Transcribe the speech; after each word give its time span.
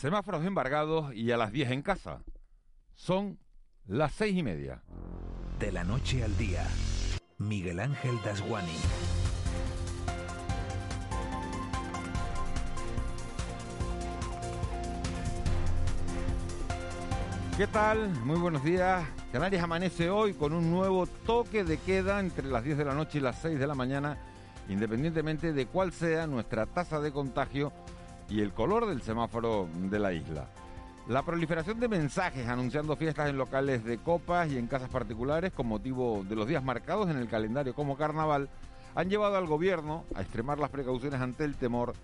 Semáforos 0.00 0.46
embargados 0.46 1.14
y 1.14 1.30
a 1.30 1.36
las 1.36 1.52
10 1.52 1.72
en 1.72 1.82
casa. 1.82 2.22
Son 2.94 3.38
las 3.86 4.12
seis 4.12 4.34
y 4.34 4.42
media. 4.42 4.82
De 5.58 5.70
la 5.72 5.84
noche 5.84 6.24
al 6.24 6.34
día, 6.38 6.66
Miguel 7.36 7.80
Ángel 7.80 8.18
Dasguani. 8.24 8.78
¿Qué 17.58 17.66
tal? 17.66 18.08
Muy 18.24 18.38
buenos 18.38 18.64
días. 18.64 19.06
Canarias 19.32 19.62
amanece 19.62 20.08
hoy 20.08 20.32
con 20.32 20.54
un 20.54 20.70
nuevo 20.70 21.06
toque 21.06 21.62
de 21.62 21.76
queda 21.76 22.20
entre 22.20 22.48
las 22.48 22.64
10 22.64 22.78
de 22.78 22.84
la 22.86 22.94
noche 22.94 23.18
y 23.18 23.20
las 23.20 23.38
6 23.42 23.58
de 23.58 23.66
la 23.66 23.74
mañana, 23.74 24.16
independientemente 24.70 25.52
de 25.52 25.66
cuál 25.66 25.92
sea 25.92 26.26
nuestra 26.26 26.64
tasa 26.64 27.00
de 27.00 27.12
contagio 27.12 27.70
y 28.30 28.40
el 28.40 28.52
color 28.52 28.86
del 28.86 29.02
semáforo 29.02 29.68
de 29.74 29.98
la 29.98 30.12
isla. 30.12 30.46
La 31.08 31.22
proliferación 31.22 31.80
de 31.80 31.88
mensajes 31.88 32.46
anunciando 32.46 32.94
fiestas 32.94 33.28
en 33.28 33.36
locales 33.36 33.84
de 33.84 33.98
copas 33.98 34.50
y 34.50 34.56
en 34.56 34.68
casas 34.68 34.88
particulares 34.88 35.52
con 35.52 35.66
motivo 35.66 36.24
de 36.28 36.36
los 36.36 36.46
días 36.46 36.62
marcados 36.62 37.10
en 37.10 37.16
el 37.16 37.28
calendario 37.28 37.74
como 37.74 37.96
carnaval 37.96 38.48
han 38.94 39.08
llevado 39.08 39.36
al 39.36 39.46
gobierno 39.46 40.04
a 40.14 40.22
extremar 40.22 40.58
las 40.58 40.70
precauciones 40.70 41.20
ante 41.20 41.44
el 41.44 41.56
temor 41.56 41.94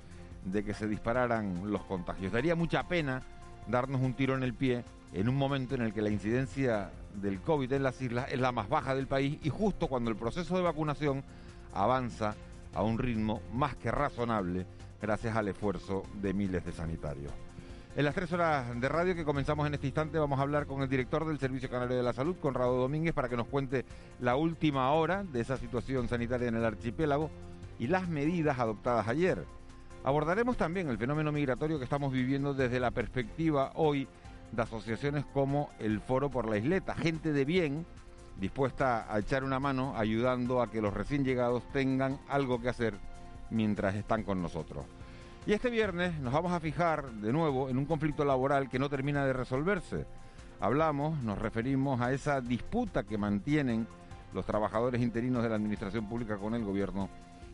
de 0.44 0.64
que 0.64 0.74
se 0.74 0.88
dispararan 0.88 1.70
los 1.70 1.82
contagios. 1.82 2.32
Daría 2.32 2.56
mucha 2.56 2.82
pena 2.88 3.22
darnos 3.68 4.00
un 4.00 4.14
tiro 4.14 4.34
en 4.34 4.42
el 4.42 4.54
pie 4.54 4.84
en 5.12 5.28
un 5.28 5.36
momento 5.36 5.76
en 5.76 5.82
el 5.82 5.92
que 5.92 6.02
la 6.02 6.10
incidencia 6.10 6.90
del 7.14 7.40
COVID 7.40 7.72
en 7.72 7.82
las 7.82 8.00
islas 8.02 8.26
es 8.30 8.40
la 8.40 8.52
más 8.52 8.68
baja 8.68 8.94
del 8.94 9.06
país 9.06 9.38
y 9.42 9.50
justo 9.50 9.86
cuando 9.86 10.10
el 10.10 10.16
proceso 10.16 10.56
de 10.56 10.62
vacunación 10.62 11.22
avanza 11.72 12.34
a 12.74 12.82
un 12.82 12.98
ritmo 12.98 13.40
más 13.52 13.76
que 13.76 13.90
razonable 13.90 14.66
gracias 15.00 15.36
al 15.36 15.48
esfuerzo 15.48 16.02
de 16.14 16.32
miles 16.34 16.64
de 16.64 16.72
sanitarios. 16.72 17.32
En 17.96 18.04
las 18.04 18.14
tres 18.14 18.30
horas 18.32 18.78
de 18.78 18.88
radio 18.90 19.14
que 19.14 19.24
comenzamos 19.24 19.66
en 19.66 19.72
este 19.72 19.86
instante 19.86 20.18
vamos 20.18 20.38
a 20.38 20.42
hablar 20.42 20.66
con 20.66 20.82
el 20.82 20.88
director 20.88 21.26
del 21.26 21.38
Servicio 21.38 21.70
Canario 21.70 21.96
de 21.96 22.02
la 22.02 22.12
Salud, 22.12 22.36
Conrado 22.36 22.76
Domínguez, 22.76 23.14
para 23.14 23.28
que 23.28 23.38
nos 23.38 23.48
cuente 23.48 23.86
la 24.20 24.36
última 24.36 24.92
hora 24.92 25.24
de 25.24 25.40
esa 25.40 25.56
situación 25.56 26.06
sanitaria 26.06 26.48
en 26.48 26.56
el 26.56 26.64
archipiélago 26.64 27.30
y 27.78 27.86
las 27.86 28.06
medidas 28.08 28.58
adoptadas 28.58 29.08
ayer. 29.08 29.44
Abordaremos 30.04 30.58
también 30.58 30.88
el 30.90 30.98
fenómeno 30.98 31.32
migratorio 31.32 31.78
que 31.78 31.84
estamos 31.84 32.12
viviendo 32.12 32.52
desde 32.52 32.80
la 32.80 32.90
perspectiva 32.90 33.72
hoy 33.76 34.06
de 34.52 34.62
asociaciones 34.62 35.24
como 35.32 35.70
el 35.78 36.00
Foro 36.00 36.30
por 36.30 36.48
la 36.48 36.58
Isleta, 36.58 36.94
gente 36.94 37.32
de 37.32 37.44
bien 37.44 37.86
dispuesta 38.38 39.12
a 39.12 39.18
echar 39.18 39.42
una 39.42 39.58
mano 39.58 39.96
ayudando 39.96 40.60
a 40.60 40.70
que 40.70 40.82
los 40.82 40.92
recién 40.92 41.24
llegados 41.24 41.62
tengan 41.72 42.18
algo 42.28 42.60
que 42.60 42.68
hacer 42.68 42.94
mientras 43.50 43.94
están 43.94 44.22
con 44.22 44.42
nosotros. 44.42 44.84
Y 45.46 45.52
este 45.52 45.70
viernes 45.70 46.18
nos 46.20 46.32
vamos 46.32 46.52
a 46.52 46.60
fijar 46.60 47.10
de 47.12 47.32
nuevo 47.32 47.68
en 47.68 47.78
un 47.78 47.84
conflicto 47.84 48.24
laboral 48.24 48.68
que 48.68 48.78
no 48.78 48.88
termina 48.88 49.24
de 49.24 49.32
resolverse. 49.32 50.04
Hablamos, 50.58 51.22
nos 51.22 51.38
referimos 51.38 52.00
a 52.00 52.12
esa 52.12 52.40
disputa 52.40 53.04
que 53.04 53.18
mantienen 53.18 53.86
los 54.32 54.44
trabajadores 54.44 55.00
interinos 55.00 55.42
de 55.42 55.48
la 55.48 55.54
Administración 55.54 56.08
Pública 56.08 56.36
con 56.36 56.54
el 56.54 56.64
Gobierno 56.64 57.08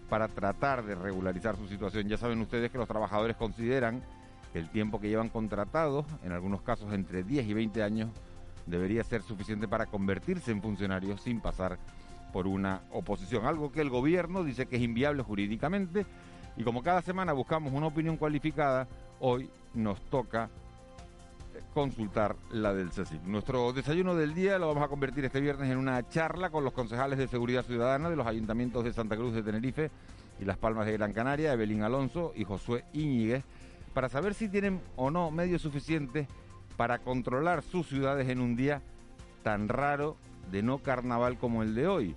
para 0.09 0.29
tratar 0.29 0.85
de 0.85 0.95
regularizar 0.95 1.57
su 1.57 1.69
situación. 1.69 2.09
Ya 2.09 2.17
saben 2.17 2.41
ustedes 2.41 2.71
que 2.71 2.79
los 2.79 2.89
trabajadores 2.89 3.37
consideran 3.37 4.03
que 4.53 4.59
el 4.59 4.69
tiempo 4.71 5.01
que 5.01 5.09
llevan 5.09 5.29
contratados, 5.29 6.07
en 6.23 6.33
algunos 6.33 6.63
casos 6.63 6.93
entre 6.93 7.23
10 7.23 7.47
y 7.47 7.55
20 7.55 7.83
años, 7.83 8.11
debería 8.67 9.03
ser 9.05 9.23
suficiente 9.23 9.69
para 9.69 9.87
convertirse 9.87 10.51
en 10.51 10.63
funcionarios 10.63 11.23
sin 11.23 11.41
pasar 11.41 11.79
por 12.33 12.47
una 12.47 12.83
oposición, 12.93 13.47
algo 13.47 13.71
que 13.71 13.81
el 13.81 13.91
gobierno 13.91 14.45
dice 14.45 14.67
que 14.67 14.77
es 14.77 14.83
inviable 14.83 15.23
jurídicamente 15.23 16.07
y 16.57 16.65
como 16.65 16.83
cada 16.83 17.03
semana 17.03 17.33
buscamos 17.33 17.73
una 17.73 17.87
opinión 17.87 18.17
cualificada, 18.17 18.89
hoy 19.21 19.51
nos 19.75 20.01
toca 20.03 20.51
consultar 21.75 22.37
la 22.51 22.75
del 22.75 22.91
CECIP. 22.91 23.23
Nuestro 23.25 23.73
desayuno 23.73 24.15
del 24.15 24.35
día 24.35 24.59
lo 24.59 24.69
vamos 24.69 24.83
a 24.83 24.89
convertir 24.89 25.25
este 25.25 25.41
viernes 25.41 25.71
en 25.71 25.79
una 25.79 26.07
charla 26.09 26.51
con 26.51 26.65
los 26.65 26.73
concejales 26.73 27.19
de 27.19 27.29
Seguridad 27.29 27.65
Ciudadana 27.65 28.11
de 28.11 28.17
los 28.17 28.27
ayuntamientos 28.27 28.85
de 28.85 28.93
Santa 28.93 29.17
Cruz 29.17 29.35
de 29.35 29.43
Tenerife 29.43 29.91
y 30.41 30.45
Las 30.45 30.59
Palmas 30.59 30.87
de 30.87 30.93
Gran 30.93 31.13
Canaria, 31.13 31.53
Evelyn 31.53 31.83
Alonso 31.83 32.33
y 32.35 32.45
Josué 32.45 32.85
Íñiguez, 32.93 33.45
para 33.95 34.09
saber 34.09 34.35
si 34.35 34.49
tienen 34.49 34.81
o 34.97 35.11
no 35.11 35.31
medios 35.31 35.63
suficientes 35.63 36.27
para 36.77 36.99
controlar 36.99 37.63
sus 37.63 37.87
ciudades 37.87 38.29
en 38.29 38.41
un 38.41 38.57
día 38.57 38.83
tan 39.43 39.69
raro 39.69 40.17
de 40.51 40.63
no 40.63 40.79
carnaval 40.79 41.39
como 41.39 41.63
el 41.63 41.75
de 41.75 41.87
hoy. 41.87 42.17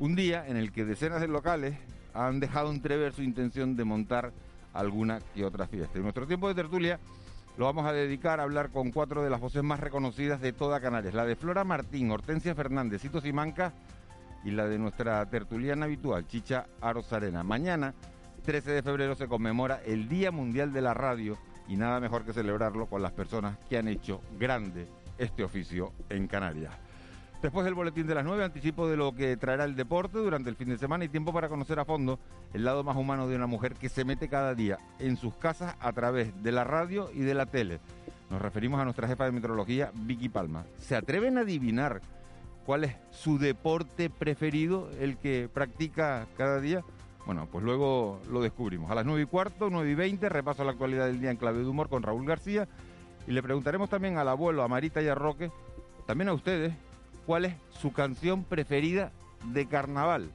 Un 0.00 0.16
día 0.16 0.44
en 0.48 0.56
el 0.56 0.72
que 0.72 0.84
decenas 0.84 1.20
de 1.20 1.28
locales 1.28 1.76
han 2.14 2.40
dejado 2.40 2.70
entrever 2.70 3.12
su 3.12 3.22
intención 3.22 3.76
de 3.76 3.84
montar 3.84 4.32
alguna 4.72 5.20
que 5.34 5.44
otra 5.44 5.68
fiesta. 5.68 5.98
En 5.98 6.02
nuestro 6.02 6.26
tiempo 6.26 6.48
de 6.48 6.54
tertulia 6.54 6.98
lo 7.56 7.66
vamos 7.66 7.86
a 7.86 7.92
dedicar 7.92 8.40
a 8.40 8.42
hablar 8.42 8.70
con 8.70 8.90
cuatro 8.90 9.22
de 9.22 9.30
las 9.30 9.40
voces 9.40 9.62
más 9.62 9.78
reconocidas 9.78 10.40
de 10.40 10.52
toda 10.52 10.80
Canarias. 10.80 11.14
La 11.14 11.24
de 11.24 11.36
Flora 11.36 11.62
Martín, 11.62 12.10
Hortensia 12.10 12.56
Fernández, 12.56 13.02
Cito 13.02 13.20
Simanca 13.20 13.72
y 14.44 14.50
la 14.50 14.66
de 14.66 14.78
nuestra 14.78 15.24
tertuliana 15.26 15.84
habitual, 15.84 16.26
Chicha 16.26 16.66
Arozarena. 16.80 17.44
Mañana, 17.44 17.94
13 18.44 18.72
de 18.72 18.82
febrero, 18.82 19.14
se 19.14 19.28
conmemora 19.28 19.80
el 19.86 20.08
Día 20.08 20.32
Mundial 20.32 20.72
de 20.72 20.82
la 20.82 20.94
Radio 20.94 21.38
y 21.68 21.76
nada 21.76 22.00
mejor 22.00 22.24
que 22.24 22.32
celebrarlo 22.32 22.86
con 22.86 23.00
las 23.00 23.12
personas 23.12 23.58
que 23.68 23.78
han 23.78 23.86
hecho 23.86 24.20
grande 24.38 24.88
este 25.18 25.44
oficio 25.44 25.92
en 26.08 26.26
Canarias. 26.26 26.83
Después 27.42 27.64
del 27.66 27.74
boletín 27.74 28.06
de 28.06 28.14
las 28.14 28.24
9, 28.24 28.42
anticipo 28.42 28.88
de 28.88 28.96
lo 28.96 29.14
que 29.14 29.36
traerá 29.36 29.64
el 29.64 29.76
deporte 29.76 30.18
durante 30.18 30.48
el 30.48 30.56
fin 30.56 30.68
de 30.70 30.78
semana 30.78 31.04
y 31.04 31.08
tiempo 31.08 31.32
para 31.32 31.50
conocer 31.50 31.78
a 31.78 31.84
fondo 31.84 32.18
el 32.54 32.64
lado 32.64 32.82
más 32.84 32.96
humano 32.96 33.28
de 33.28 33.36
una 33.36 33.46
mujer 33.46 33.74
que 33.74 33.90
se 33.90 34.04
mete 34.04 34.28
cada 34.28 34.54
día 34.54 34.78
en 34.98 35.18
sus 35.18 35.34
casas 35.34 35.76
a 35.80 35.92
través 35.92 36.42
de 36.42 36.52
la 36.52 36.64
radio 36.64 37.10
y 37.12 37.20
de 37.20 37.34
la 37.34 37.44
tele. 37.46 37.80
Nos 38.30 38.40
referimos 38.40 38.80
a 38.80 38.84
nuestra 38.84 39.06
jefa 39.06 39.26
de 39.26 39.32
meteorología, 39.32 39.92
Vicky 39.94 40.30
Palma. 40.30 40.64
¿Se 40.78 40.96
atreven 40.96 41.36
a 41.36 41.42
adivinar 41.42 42.00
cuál 42.64 42.84
es 42.84 42.96
su 43.10 43.38
deporte 43.38 44.08
preferido, 44.08 44.88
el 44.98 45.18
que 45.18 45.50
practica 45.52 46.26
cada 46.38 46.60
día? 46.60 46.82
Bueno, 47.26 47.46
pues 47.50 47.64
luego 47.64 48.20
lo 48.30 48.40
descubrimos. 48.42 48.90
A 48.90 48.94
las 48.94 49.06
9 49.06 49.22
y 49.22 49.26
cuarto, 49.26 49.70
9 49.70 49.90
y 49.90 49.94
20, 49.94 50.28
repaso 50.28 50.64
la 50.64 50.72
actualidad 50.72 51.06
del 51.06 51.20
día 51.20 51.30
en 51.30 51.36
clave 51.36 51.60
de 51.60 51.66
humor 51.66 51.88
con 51.88 52.02
Raúl 52.02 52.26
García. 52.26 52.68
Y 53.26 53.32
le 53.32 53.42
preguntaremos 53.42 53.88
también 53.88 54.18
al 54.18 54.28
abuelo, 54.28 54.62
a 54.62 54.68
Marita 54.68 55.00
y 55.00 55.08
a 55.08 55.14
Roque, 55.14 55.50
también 56.06 56.28
a 56.28 56.34
ustedes, 56.34 56.74
cuál 57.26 57.46
es 57.46 57.54
su 57.80 57.92
canción 57.92 58.44
preferida 58.44 59.12
de 59.52 59.66
carnaval. 59.66 60.30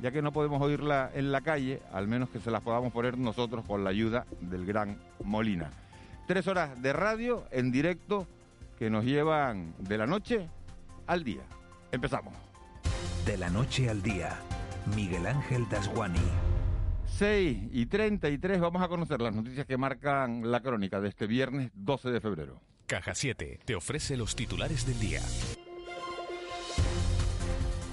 Ya 0.00 0.10
que 0.10 0.22
no 0.22 0.32
podemos 0.32 0.62
oírla 0.62 1.10
en 1.14 1.30
la 1.30 1.42
calle, 1.42 1.82
al 1.92 2.08
menos 2.08 2.30
que 2.30 2.40
se 2.40 2.50
las 2.50 2.62
podamos 2.62 2.92
poner 2.92 3.18
nosotros 3.18 3.64
con 3.66 3.84
la 3.84 3.90
ayuda 3.90 4.26
del 4.40 4.64
gran 4.64 4.98
Molina. 5.22 5.70
Tres 6.26 6.46
horas 6.46 6.80
de 6.80 6.92
radio 6.92 7.44
en 7.50 7.70
directo 7.70 8.26
que 8.78 8.88
nos 8.88 9.04
llevan 9.04 9.74
de 9.78 9.98
la 9.98 10.06
noche 10.06 10.48
al 11.06 11.22
día. 11.22 11.42
Empezamos. 11.92 12.32
De 13.26 13.36
la 13.36 13.50
noche 13.50 13.90
al 13.90 14.00
día, 14.00 14.38
Miguel 14.96 15.26
Ángel 15.26 15.68
Dasguani. 15.68 16.20
6 17.18 17.58
y 17.72 17.86
33 17.86 18.60
vamos 18.60 18.80
a 18.80 18.88
conocer 18.88 19.20
las 19.20 19.34
noticias 19.34 19.66
que 19.66 19.76
marcan 19.76 20.50
la 20.50 20.60
crónica 20.60 21.00
de 21.00 21.08
este 21.08 21.26
viernes 21.26 21.70
12 21.74 22.10
de 22.10 22.20
febrero. 22.20 22.60
Caja 22.86 23.14
7 23.14 23.60
te 23.64 23.74
ofrece 23.74 24.16
los 24.16 24.34
titulares 24.34 24.86
del 24.86 24.98
día. 24.98 25.20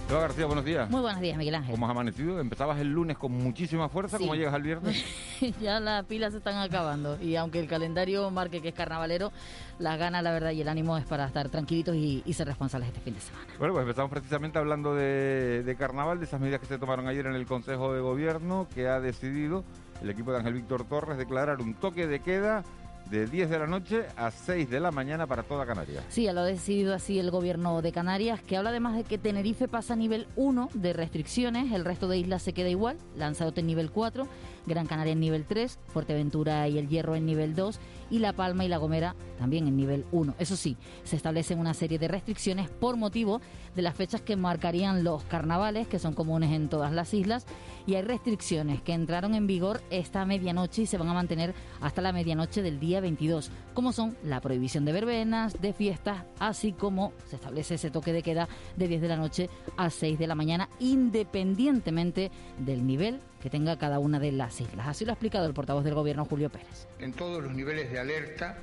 Eva 0.09 0.21
García, 0.21 0.45
buenos 0.45 0.63
días. 0.63 0.89
Muy 0.89 1.01
buenos 1.01 1.19
días, 1.19 1.37
Miguel 1.37 1.55
Ángel. 1.55 1.71
¿Cómo 1.71 1.85
has 1.85 1.91
amanecido? 1.91 2.39
Empezabas 2.39 2.79
el 2.79 2.87
lunes 2.87 3.17
con 3.17 3.33
muchísima 3.33 3.89
fuerza. 3.89 4.17
Sí. 4.17 4.23
¿Cómo 4.23 4.35
llegas 4.35 4.53
al 4.53 4.61
viernes? 4.61 5.03
ya 5.61 5.81
las 5.81 6.05
pilas 6.05 6.31
se 6.31 6.37
están 6.37 6.55
acabando 6.55 7.21
y 7.21 7.35
aunque 7.35 7.59
el 7.59 7.67
calendario 7.67 8.31
marque 8.31 8.61
que 8.61 8.69
es 8.69 8.73
carnavalero, 8.73 9.33
las 9.79 9.99
ganas, 9.99 10.23
la 10.23 10.31
verdad, 10.31 10.51
y 10.51 10.61
el 10.61 10.69
ánimo 10.69 10.97
es 10.97 11.03
para 11.05 11.25
estar 11.25 11.49
tranquilitos 11.49 11.93
y, 11.93 12.23
y 12.25 12.33
ser 12.33 12.47
responsables 12.47 12.87
este 12.87 13.01
fin 13.01 13.15
de 13.15 13.19
semana. 13.19 13.47
Bueno, 13.59 13.73
pues 13.73 13.83
empezamos 13.83 14.09
precisamente 14.09 14.57
hablando 14.57 14.95
de, 14.95 15.63
de 15.63 15.75
carnaval, 15.75 16.19
de 16.19 16.25
esas 16.25 16.39
medidas 16.39 16.61
que 16.61 16.67
se 16.67 16.79
tomaron 16.79 17.09
ayer 17.09 17.25
en 17.25 17.35
el 17.35 17.45
Consejo 17.45 17.93
de 17.93 17.99
Gobierno, 17.99 18.65
que 18.73 18.87
ha 18.87 19.01
decidido 19.01 19.65
el 20.01 20.09
equipo 20.09 20.31
de 20.31 20.37
Ángel 20.37 20.53
Víctor 20.53 20.85
Torres 20.85 21.17
declarar 21.17 21.59
un 21.59 21.73
toque 21.73 22.07
de 22.07 22.21
queda 22.21 22.63
de 23.09 23.27
10 23.27 23.49
de 23.49 23.59
la 23.59 23.67
noche 23.67 24.05
a 24.15 24.31
6 24.31 24.69
de 24.69 24.79
la 24.79 24.91
mañana 24.91 25.27
para 25.27 25.43
toda 25.43 25.65
Canarias. 25.65 26.03
Sí, 26.09 26.29
lo 26.31 26.41
ha 26.41 26.45
decidido 26.45 26.93
así 26.93 27.19
el 27.19 27.31
gobierno 27.31 27.81
de 27.81 27.91
Canarias, 27.91 28.41
que 28.41 28.57
habla 28.57 28.71
además 28.71 28.95
de 28.95 29.03
que 29.03 29.17
Tenerife 29.17 29.67
pasa 29.67 29.93
a 29.93 29.97
nivel 29.97 30.27
1 30.35 30.69
de 30.73 30.93
restricciones, 30.93 31.71
el 31.71 31.85
resto 31.85 32.07
de 32.07 32.17
islas 32.17 32.41
se 32.41 32.53
queda 32.53 32.69
igual, 32.69 32.97
Lanzarote 33.15 33.61
en 33.61 33.67
nivel 33.67 33.91
4, 33.91 34.27
Gran 34.65 34.87
Canaria 34.87 35.13
en 35.13 35.19
nivel 35.19 35.45
3, 35.45 35.79
Fuerteventura 35.87 36.67
y 36.67 36.77
El 36.77 36.89
Hierro 36.89 37.15
en 37.15 37.25
nivel 37.25 37.55
2 37.55 37.79
y 38.09 38.19
La 38.19 38.33
Palma 38.33 38.65
y 38.65 38.67
La 38.67 38.77
Gomera 38.77 39.15
también 39.37 39.67
en 39.67 39.77
nivel 39.77 40.05
1. 40.11 40.35
Eso 40.39 40.55
sí, 40.55 40.77
se 41.03 41.15
establecen 41.15 41.59
una 41.59 41.73
serie 41.73 41.99
de 41.99 42.07
restricciones 42.07 42.69
por 42.69 42.97
motivo 42.97 43.41
de 43.75 43.81
las 43.81 43.95
fechas 43.95 44.21
que 44.21 44.35
marcarían 44.35 45.03
los 45.03 45.23
carnavales, 45.23 45.87
que 45.87 45.99
son 45.99 46.13
comunes 46.13 46.51
en 46.51 46.69
todas 46.69 46.91
las 46.91 47.13
islas, 47.13 47.45
y 47.85 47.95
hay 47.95 48.01
restricciones 48.01 48.81
que 48.81 48.93
entraron 48.93 49.35
en 49.35 49.47
vigor 49.47 49.81
esta 49.89 50.25
medianoche 50.25 50.83
y 50.83 50.85
se 50.87 50.97
van 50.97 51.09
a 51.09 51.13
mantener 51.13 51.53
hasta 51.81 52.01
la 52.01 52.11
medianoche 52.11 52.61
del 52.61 52.79
día 52.79 52.99
22, 52.99 53.51
como 53.73 53.93
son 53.93 54.17
la 54.23 54.41
prohibición 54.41 54.85
de 54.85 54.93
verbenas, 54.93 55.61
de 55.61 55.73
fiestas, 55.73 56.23
así 56.39 56.73
como 56.73 57.13
se 57.27 57.35
establece 57.35 57.75
ese 57.75 57.91
toque 57.91 58.13
de 58.13 58.23
queda 58.23 58.47
de 58.75 58.87
10 58.87 59.01
de 59.01 59.07
la 59.07 59.17
noche 59.17 59.49
a 59.77 59.89
6 59.89 60.17
de 60.17 60.27
la 60.27 60.35
mañana, 60.35 60.69
independientemente 60.79 62.31
del 62.57 62.85
nivel 62.85 63.19
que 63.41 63.49
tenga 63.49 63.77
cada 63.77 63.99
una 63.99 64.19
de 64.19 64.31
las 64.31 64.59
islas. 64.61 64.87
Así 64.87 65.05
lo 65.05 65.11
ha 65.11 65.13
explicado 65.13 65.45
el 65.45 65.53
portavoz 65.53 65.83
del 65.83 65.93
Gobierno, 65.93 66.25
Julio 66.25 66.49
Pérez. 66.49 66.87
En 66.99 67.13
todos 67.13 67.43
los 67.43 67.53
niveles 67.53 67.91
de 67.91 67.99
alerta, 67.99 68.57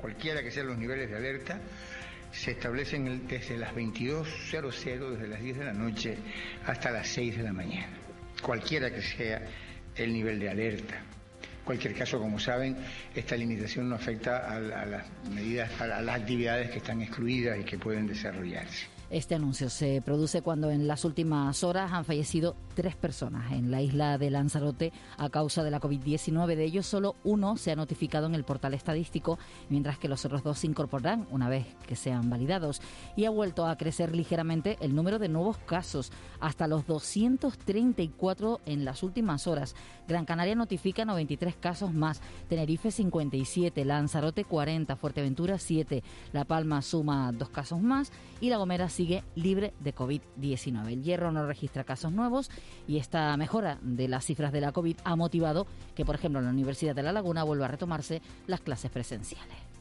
cualquiera 0.00 0.42
que 0.42 0.50
sean 0.50 0.66
los 0.68 0.78
niveles 0.78 1.10
de 1.10 1.16
alerta, 1.16 1.60
se 2.32 2.52
establecen 2.52 3.26
desde 3.26 3.56
las 3.58 3.74
22.00, 3.74 5.10
desde 5.10 5.28
las 5.28 5.40
10 5.40 5.58
de 5.58 5.64
la 5.64 5.72
noche, 5.72 6.16
hasta 6.66 6.90
las 6.90 7.08
6 7.08 7.36
de 7.36 7.42
la 7.42 7.52
mañana. 7.52 7.92
Cualquiera 8.42 8.90
que 8.90 9.02
sea 9.02 9.42
el 9.96 10.12
nivel 10.12 10.40
de 10.40 10.48
alerta. 10.48 10.94
En 10.94 11.64
cualquier 11.64 11.94
caso, 11.94 12.18
como 12.18 12.40
saben, 12.40 12.76
esta 13.14 13.36
limitación 13.36 13.88
no 13.88 13.94
afecta 13.94 14.50
a, 14.50 14.58
las 14.58 15.06
medidas, 15.30 15.80
a 15.80 15.86
las 15.86 16.20
actividades 16.20 16.70
que 16.70 16.78
están 16.78 17.02
excluidas 17.02 17.58
y 17.60 17.64
que 17.64 17.78
pueden 17.78 18.06
desarrollarse. 18.06 18.86
Este 19.12 19.34
anuncio 19.34 19.68
se 19.68 20.00
produce 20.00 20.40
cuando 20.40 20.70
en 20.70 20.86
las 20.86 21.04
últimas 21.04 21.64
horas 21.64 21.92
han 21.92 22.06
fallecido 22.06 22.56
tres 22.74 22.96
personas 22.96 23.52
en 23.52 23.70
la 23.70 23.82
isla 23.82 24.16
de 24.16 24.30
Lanzarote 24.30 24.90
a 25.18 25.28
causa 25.28 25.62
de 25.62 25.70
la 25.70 25.82
COVID-19. 25.82 26.56
De 26.56 26.64
ellos, 26.64 26.86
solo 26.86 27.16
uno 27.22 27.58
se 27.58 27.70
ha 27.70 27.76
notificado 27.76 28.26
en 28.26 28.34
el 28.34 28.44
portal 28.44 28.72
estadístico, 28.72 29.38
mientras 29.68 29.98
que 29.98 30.08
los 30.08 30.24
otros 30.24 30.42
dos 30.42 30.60
se 30.60 30.66
incorporarán 30.66 31.26
una 31.30 31.50
vez 31.50 31.66
que 31.86 31.94
sean 31.94 32.30
validados. 32.30 32.80
Y 33.14 33.26
ha 33.26 33.30
vuelto 33.30 33.66
a 33.66 33.76
crecer 33.76 34.16
ligeramente 34.16 34.78
el 34.80 34.94
número 34.94 35.18
de 35.18 35.28
nuevos 35.28 35.58
casos, 35.58 36.10
hasta 36.40 36.66
los 36.66 36.86
234 36.86 38.62
en 38.64 38.86
las 38.86 39.02
últimas 39.02 39.46
horas. 39.46 39.74
Gran 40.08 40.24
Canaria 40.24 40.54
notifica 40.54 41.04
93 41.04 41.54
casos 41.56 41.92
más, 41.92 42.22
Tenerife 42.48 42.90
57, 42.90 43.84
Lanzarote 43.84 44.46
40, 44.46 44.96
Fuerteventura 44.96 45.58
7, 45.58 46.02
La 46.32 46.46
Palma 46.46 46.80
suma 46.80 47.30
dos 47.32 47.50
casos 47.50 47.82
más 47.82 48.10
y 48.40 48.48
La 48.48 48.56
Gomera 48.56 48.88
sigue 49.02 49.24
libre 49.34 49.74
de 49.80 49.92
COVID-19. 49.92 50.92
El 50.92 51.02
Hierro 51.02 51.32
no 51.32 51.44
registra 51.44 51.82
casos 51.82 52.12
nuevos 52.12 52.52
y 52.86 52.98
esta 52.98 53.36
mejora 53.36 53.78
de 53.82 54.06
las 54.06 54.24
cifras 54.24 54.52
de 54.52 54.60
la 54.60 54.70
COVID 54.70 54.96
ha 55.02 55.16
motivado 55.16 55.66
que, 55.96 56.04
por 56.04 56.14
ejemplo, 56.14 56.38
en 56.38 56.44
la 56.44 56.52
Universidad 56.52 56.94
de 56.94 57.02
La 57.02 57.10
Laguna 57.10 57.42
vuelva 57.42 57.64
a 57.64 57.68
retomarse 57.68 58.22
las 58.46 58.60
clases 58.60 58.92
presenciales. 58.92 59.71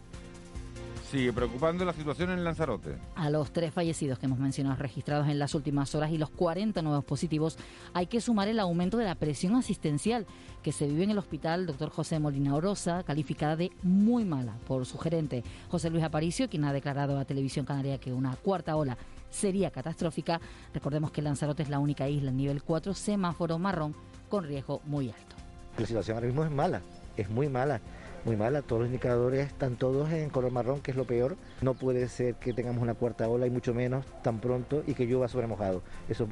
Sigue 1.11 1.33
preocupando 1.33 1.83
la 1.83 1.91
situación 1.91 2.29
en 2.29 2.41
Lanzarote. 2.45 2.95
A 3.15 3.29
los 3.29 3.51
tres 3.51 3.73
fallecidos 3.73 4.17
que 4.17 4.27
hemos 4.27 4.39
mencionado 4.39 4.77
registrados 4.77 5.27
en 5.27 5.39
las 5.39 5.53
últimas 5.53 5.93
horas 5.93 6.09
y 6.11 6.17
los 6.17 6.29
40 6.29 6.81
nuevos 6.81 7.03
positivos, 7.03 7.57
hay 7.93 8.07
que 8.07 8.21
sumar 8.21 8.47
el 8.47 8.61
aumento 8.61 8.95
de 8.95 9.03
la 9.03 9.15
presión 9.15 9.57
asistencial 9.57 10.25
que 10.63 10.71
se 10.71 10.87
vive 10.87 11.03
en 11.03 11.09
el 11.09 11.17
hospital 11.17 11.65
Dr. 11.65 11.89
José 11.89 12.17
Molina 12.19 12.55
Orosa, 12.55 13.03
calificada 13.03 13.57
de 13.57 13.71
muy 13.83 14.23
mala 14.23 14.53
por 14.65 14.85
su 14.85 14.97
gerente 14.97 15.43
José 15.69 15.89
Luis 15.89 16.05
Aparicio, 16.05 16.49
quien 16.49 16.63
ha 16.63 16.71
declarado 16.71 17.19
a 17.19 17.25
Televisión 17.25 17.65
Canaria 17.65 17.99
que 17.99 18.13
una 18.13 18.37
cuarta 18.37 18.77
ola 18.77 18.97
sería 19.29 19.69
catastrófica. 19.69 20.39
Recordemos 20.73 21.11
que 21.11 21.21
Lanzarote 21.21 21.63
es 21.63 21.69
la 21.69 21.79
única 21.79 22.07
isla 22.07 22.29
en 22.29 22.37
nivel 22.37 22.63
4, 22.63 22.93
semáforo 22.93 23.59
marrón, 23.59 23.95
con 24.29 24.45
riesgo 24.45 24.81
muy 24.85 25.09
alto. 25.09 25.35
La 25.77 25.85
situación 25.85 26.15
ahora 26.15 26.27
mismo 26.27 26.45
es 26.45 26.51
mala, 26.51 26.81
es 27.17 27.29
muy 27.29 27.49
mala 27.49 27.81
muy 28.25 28.35
mala. 28.35 28.61
Todos 28.61 28.81
los 28.81 28.87
indicadores 28.87 29.47
están 29.47 29.75
todos 29.75 30.11
en 30.11 30.29
color 30.29 30.51
marrón, 30.51 30.81
que 30.81 30.91
es 30.91 30.97
lo 30.97 31.05
peor. 31.05 31.37
No 31.61 31.73
puede 31.73 32.07
ser 32.07 32.35
que 32.35 32.53
tengamos 32.53 32.81
una 32.81 32.93
cuarta 32.93 33.27
ola 33.27 33.47
y 33.47 33.49
mucho 33.49 33.73
menos 33.73 34.05
tan 34.23 34.39
pronto 34.39 34.83
y 34.87 34.93
que 34.93 35.05
llueva 35.05 35.27
sobre 35.27 35.47
mojado. 35.47 35.81
Eso, 36.09 36.27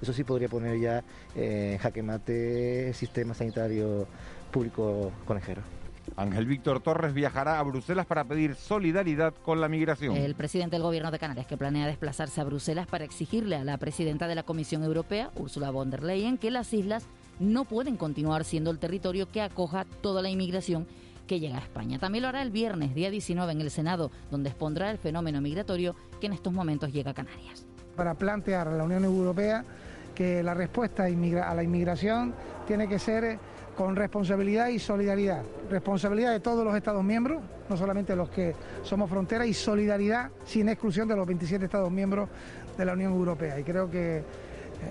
eso 0.00 0.12
sí 0.12 0.24
podría 0.24 0.48
poner 0.48 0.78
ya 0.80 1.04
en 1.34 1.78
jaque 1.78 2.02
mate 2.02 2.88
el 2.88 2.94
sistema 2.94 3.34
sanitario 3.34 4.06
público 4.50 5.12
conejero. 5.26 5.62
Ángel 6.16 6.46
Víctor 6.46 6.80
Torres 6.80 7.14
viajará 7.14 7.60
a 7.60 7.62
Bruselas 7.62 8.04
para 8.04 8.24
pedir 8.24 8.56
solidaridad 8.56 9.32
con 9.32 9.60
la 9.60 9.68
migración. 9.68 10.16
El 10.16 10.34
presidente 10.34 10.76
del 10.76 10.82
Gobierno 10.82 11.10
de 11.10 11.18
Canarias, 11.18 11.46
que 11.46 11.56
planea 11.56 11.86
desplazarse 11.86 12.40
a 12.40 12.44
Bruselas 12.44 12.86
para 12.88 13.04
exigirle 13.04 13.56
a 13.56 13.64
la 13.64 13.78
presidenta 13.78 14.26
de 14.26 14.34
la 14.34 14.42
Comisión 14.42 14.82
Europea, 14.82 15.30
Ursula 15.36 15.70
von 15.70 15.90
der 15.90 16.02
Leyen, 16.02 16.36
que 16.36 16.50
las 16.50 16.72
islas 16.72 17.06
no 17.38 17.64
pueden 17.64 17.96
continuar 17.96 18.44
siendo 18.44 18.70
el 18.70 18.78
territorio 18.78 19.30
que 19.30 19.40
acoja 19.40 19.86
toda 20.02 20.20
la 20.20 20.30
inmigración 20.30 20.86
que 21.30 21.38
llega 21.38 21.58
a 21.58 21.60
España. 21.60 22.00
También 22.00 22.22
lo 22.22 22.28
hará 22.28 22.42
el 22.42 22.50
viernes, 22.50 22.92
día 22.92 23.08
19, 23.08 23.52
en 23.52 23.60
el 23.60 23.70
Senado, 23.70 24.10
donde 24.32 24.48
expondrá 24.48 24.90
el 24.90 24.98
fenómeno 24.98 25.40
migratorio 25.40 25.94
que 26.20 26.26
en 26.26 26.32
estos 26.32 26.52
momentos 26.52 26.92
llega 26.92 27.12
a 27.12 27.14
Canarias. 27.14 27.64
Para 27.94 28.14
plantear 28.14 28.66
a 28.66 28.72
la 28.72 28.82
Unión 28.82 29.04
Europea 29.04 29.64
que 30.12 30.42
la 30.42 30.54
respuesta 30.54 31.04
a 31.04 31.54
la 31.54 31.62
inmigración 31.62 32.34
tiene 32.66 32.88
que 32.88 32.98
ser 32.98 33.38
con 33.76 33.94
responsabilidad 33.94 34.70
y 34.70 34.80
solidaridad. 34.80 35.44
Responsabilidad 35.70 36.32
de 36.32 36.40
todos 36.40 36.64
los 36.64 36.74
Estados 36.74 37.04
miembros, 37.04 37.40
no 37.68 37.76
solamente 37.76 38.16
los 38.16 38.28
que 38.28 38.56
somos 38.82 39.08
frontera, 39.08 39.46
y 39.46 39.54
solidaridad 39.54 40.32
sin 40.44 40.68
exclusión 40.68 41.06
de 41.06 41.14
los 41.14 41.28
27 41.28 41.64
Estados 41.64 41.92
miembros 41.92 42.28
de 42.76 42.84
la 42.84 42.94
Unión 42.94 43.12
Europea. 43.12 43.56
Y 43.56 43.62
creo 43.62 43.88
que 43.88 44.16
eh, 44.18 44.24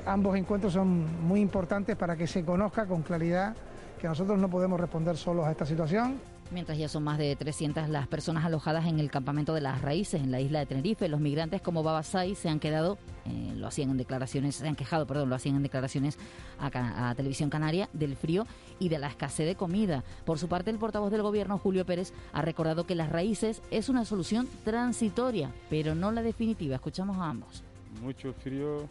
ambos 0.06 0.38
encuentros 0.38 0.72
son 0.72 1.22
muy 1.22 1.42
importantes 1.42 1.98
para 1.98 2.16
que 2.16 2.28
se 2.28 2.46
conozca 2.46 2.86
con 2.86 3.02
claridad 3.02 3.58
que 4.00 4.08
nosotros 4.08 4.40
no 4.40 4.50
podemos 4.50 4.80
responder 4.80 5.18
solos 5.18 5.46
a 5.46 5.52
esta 5.52 5.66
situación. 5.66 6.20
Mientras 6.52 6.80
ya 6.80 6.90
son 6.90 7.04
más 7.04 7.20
de 7.20 7.36
300 7.36 7.90
las 7.90 8.08
personas 8.08 8.44
alojadas 8.44 8.88
en 8.88 9.00
el 9.00 9.12
campamento 9.12 9.54
de 9.54 9.62
las 9.62 9.84
raíces 9.84 10.20
en 10.20 10.32
la 10.32 10.40
isla 10.42 10.60
de 10.60 10.66
Tenerife, 10.66 11.08
los 11.08 11.20
migrantes 11.20 11.62
como 11.62 11.84
Babasai 11.84 12.34
se 12.34 12.50
han 12.50 12.60
quedado, 12.60 12.98
eh, 13.28 13.54
lo 13.56 13.68
hacían 13.68 13.92
en 13.92 13.98
declaraciones, 13.98 14.56
se 14.56 14.68
han 14.68 14.76
quejado, 14.76 15.06
perdón, 15.06 15.30
lo 15.30 15.36
hacían 15.36 15.58
en 15.58 15.62
declaraciones 15.62 16.18
a, 16.60 17.10
a, 17.10 17.14
Televisión 17.14 17.52
Canaria 17.52 17.88
del 17.94 18.16
frío 18.16 18.48
y 18.80 18.90
de 18.90 18.98
la 18.98 19.10
escasez 19.10 19.46
de 19.46 19.54
comida. 19.54 20.04
Por 20.26 20.40
su 20.40 20.48
parte, 20.48 20.72
el 20.72 20.80
portavoz 20.80 21.12
del 21.12 21.22
gobierno, 21.22 21.60
Julio 21.60 21.86
Pérez, 21.86 22.14
ha 22.34 22.42
recordado 22.42 22.88
que 22.88 22.96
las 22.96 23.12
raíces 23.12 23.62
es 23.70 23.88
una 23.88 24.04
solución 24.04 24.48
transitoria, 24.66 25.52
pero 25.70 25.94
no 25.94 26.12
la 26.12 26.24
definitiva. 26.24 26.76
Escuchamos 26.76 27.18
a 27.18 27.30
ambos. 27.30 27.64
Mucho 28.02 28.34
frío, 28.34 28.88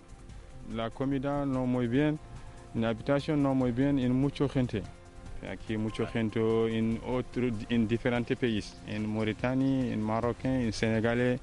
la 0.72 0.90
comida 0.90 1.44
no 1.44 1.66
muy 1.66 1.88
bien, 1.88 2.20
la 2.75 2.90
habitación 2.90 3.43
no 3.43 3.52
muy 3.56 3.72
bien 3.72 3.99
y 3.99 4.08
mucha 4.08 4.49
gente. 4.49 4.84
Aquí 5.46 5.76
mucha 5.76 6.06
gente 6.06 6.40
en, 6.40 7.00
otro, 7.06 7.49
en 7.69 7.87
diferentes 7.87 8.37
países, 8.37 8.76
en 8.87 9.08
Mauritania, 9.08 9.93
en 9.93 10.02
Marruecos, 10.02 10.44
en 10.44 10.72
Senegal, 10.72 11.39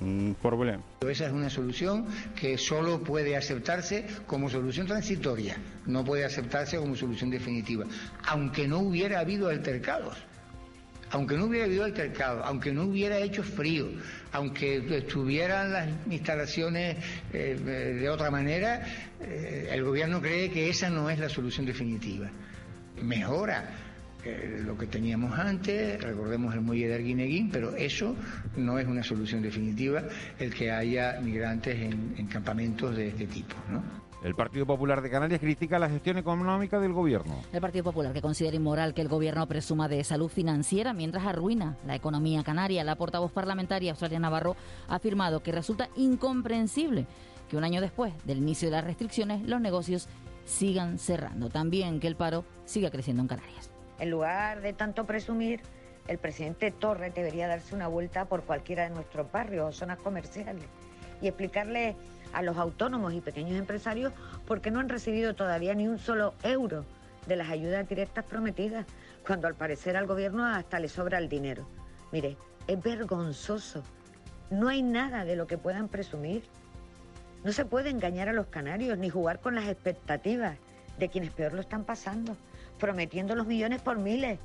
un 0.00 0.36
problema. 0.40 0.82
Esa 1.00 1.26
es 1.26 1.32
una 1.32 1.50
solución 1.50 2.06
que 2.34 2.56
solo 2.56 3.02
puede 3.02 3.36
aceptarse 3.36 4.06
como 4.26 4.48
solución 4.48 4.86
transitoria, 4.86 5.58
no 5.86 6.04
puede 6.04 6.24
aceptarse 6.24 6.78
como 6.78 6.96
solución 6.96 7.30
definitiva, 7.30 7.84
aunque 8.26 8.66
no 8.66 8.78
hubiera 8.78 9.20
habido 9.20 9.48
altercados. 9.48 10.16
Aunque 11.10 11.38
no 11.38 11.46
hubiera 11.46 11.64
habido 11.64 11.84
altercados, 11.84 12.42
aunque 12.44 12.70
no 12.70 12.82
hubiera 12.82 13.16
hecho 13.18 13.42
frío, 13.42 13.88
aunque 14.30 14.84
estuvieran 14.98 15.72
las 15.72 15.88
instalaciones 16.10 16.98
eh, 17.32 17.54
de 17.98 18.08
otra 18.10 18.30
manera, 18.30 18.84
eh, 19.22 19.70
el 19.72 19.84
gobierno 19.84 20.20
cree 20.20 20.50
que 20.50 20.68
esa 20.68 20.90
no 20.90 21.08
es 21.08 21.18
la 21.18 21.30
solución 21.30 21.64
definitiva 21.64 22.30
mejora 23.02 23.64
eh, 24.24 24.62
lo 24.64 24.76
que 24.76 24.86
teníamos 24.86 25.38
antes, 25.38 26.02
recordemos 26.02 26.52
el 26.52 26.60
muelle 26.60 26.88
de 26.88 26.96
Arguineguín, 26.96 27.50
pero 27.50 27.76
eso 27.76 28.16
no 28.56 28.78
es 28.78 28.86
una 28.86 29.04
solución 29.04 29.42
definitiva 29.42 30.02
el 30.40 30.52
que 30.52 30.72
haya 30.72 31.20
migrantes 31.22 31.76
en, 31.80 32.26
campamentos 32.26 32.96
de 32.96 33.08
este 33.08 33.26
tipo, 33.26 33.54
El 34.24 34.34
Partido 34.34 34.66
Popular 34.66 35.00
de 35.02 35.10
Canarias 35.10 35.40
critica 35.40 35.78
la 35.78 35.88
gestión 35.88 36.18
económica 36.18 36.80
del 36.80 36.92
gobierno. 36.92 37.40
El 37.52 37.60
Partido 37.60 37.84
Popular, 37.84 38.12
que 38.12 38.20
considera 38.20 38.56
inmoral 38.56 38.92
que 38.92 39.02
el 39.02 39.08
gobierno 39.08 39.46
presuma 39.46 39.88
de 39.88 40.02
salud 40.02 40.28
financiera 40.28 40.92
mientras 40.92 41.24
arruina 41.24 41.76
la 41.86 41.94
economía 41.94 42.42
canaria. 42.42 42.82
La 42.82 42.96
portavoz 42.96 43.30
parlamentaria 43.30 43.92
Australia 43.92 44.18
Navarro 44.18 44.56
ha 44.88 44.96
afirmado 44.96 45.44
que 45.44 45.52
resulta 45.52 45.88
incomprensible 45.96 47.06
que 47.48 47.56
un 47.56 47.64
año 47.64 47.80
después 47.80 48.12
del 48.24 48.38
inicio 48.38 48.68
de 48.68 48.72
las 48.72 48.84
restricciones 48.84 49.42
los 49.48 49.60
negocios 49.60 50.08
sigan 50.48 50.98
cerrando. 50.98 51.50
También 51.50 52.00
que 52.00 52.08
el 52.08 52.16
paro 52.16 52.44
siga 52.64 52.90
creciendo 52.90 53.22
en 53.22 53.28
Canarias. 53.28 53.70
En 54.00 54.10
lugar 54.10 54.60
de 54.62 54.72
tanto 54.72 55.04
presumir, 55.04 55.60
el 56.08 56.18
presidente 56.18 56.70
Torres 56.70 57.14
debería 57.14 57.46
darse 57.46 57.74
una 57.74 57.86
vuelta 57.86 58.24
por 58.24 58.42
cualquiera 58.42 58.84
de 58.84 58.90
nuestros 58.90 59.30
barrios 59.30 59.68
o 59.68 59.72
zonas 59.72 59.98
comerciales 59.98 60.64
y 61.20 61.28
explicarle 61.28 61.96
a 62.32 62.42
los 62.42 62.56
autónomos 62.56 63.12
y 63.12 63.20
pequeños 63.20 63.58
empresarios 63.58 64.12
por 64.46 64.60
qué 64.60 64.70
no 64.70 64.80
han 64.80 64.88
recibido 64.88 65.34
todavía 65.34 65.74
ni 65.74 65.86
un 65.86 65.98
solo 65.98 66.34
euro 66.42 66.84
de 67.26 67.36
las 67.36 67.50
ayudas 67.50 67.86
directas 67.86 68.24
prometidas, 68.24 68.86
cuando 69.26 69.48
al 69.48 69.54
parecer 69.54 69.96
al 69.96 70.06
gobierno 70.06 70.46
hasta 70.46 70.80
le 70.80 70.88
sobra 70.88 71.18
el 71.18 71.28
dinero. 71.28 71.68
Mire, 72.10 72.38
es 72.66 72.82
vergonzoso. 72.82 73.82
No 74.50 74.68
hay 74.68 74.82
nada 74.82 75.26
de 75.26 75.36
lo 75.36 75.46
que 75.46 75.58
puedan 75.58 75.88
presumir. 75.88 76.42
No 77.44 77.52
se 77.52 77.64
puede 77.64 77.90
engañar 77.90 78.28
a 78.28 78.32
los 78.32 78.46
canarios 78.46 78.98
ni 78.98 79.10
jugar 79.10 79.40
con 79.40 79.54
las 79.54 79.68
expectativas 79.68 80.56
de 80.98 81.08
quienes 81.08 81.30
peor 81.30 81.52
lo 81.52 81.60
están 81.60 81.84
pasando, 81.84 82.36
prometiendo 82.78 83.34
los 83.34 83.46
millones 83.46 83.80
por 83.80 83.98
miles. 83.98 84.38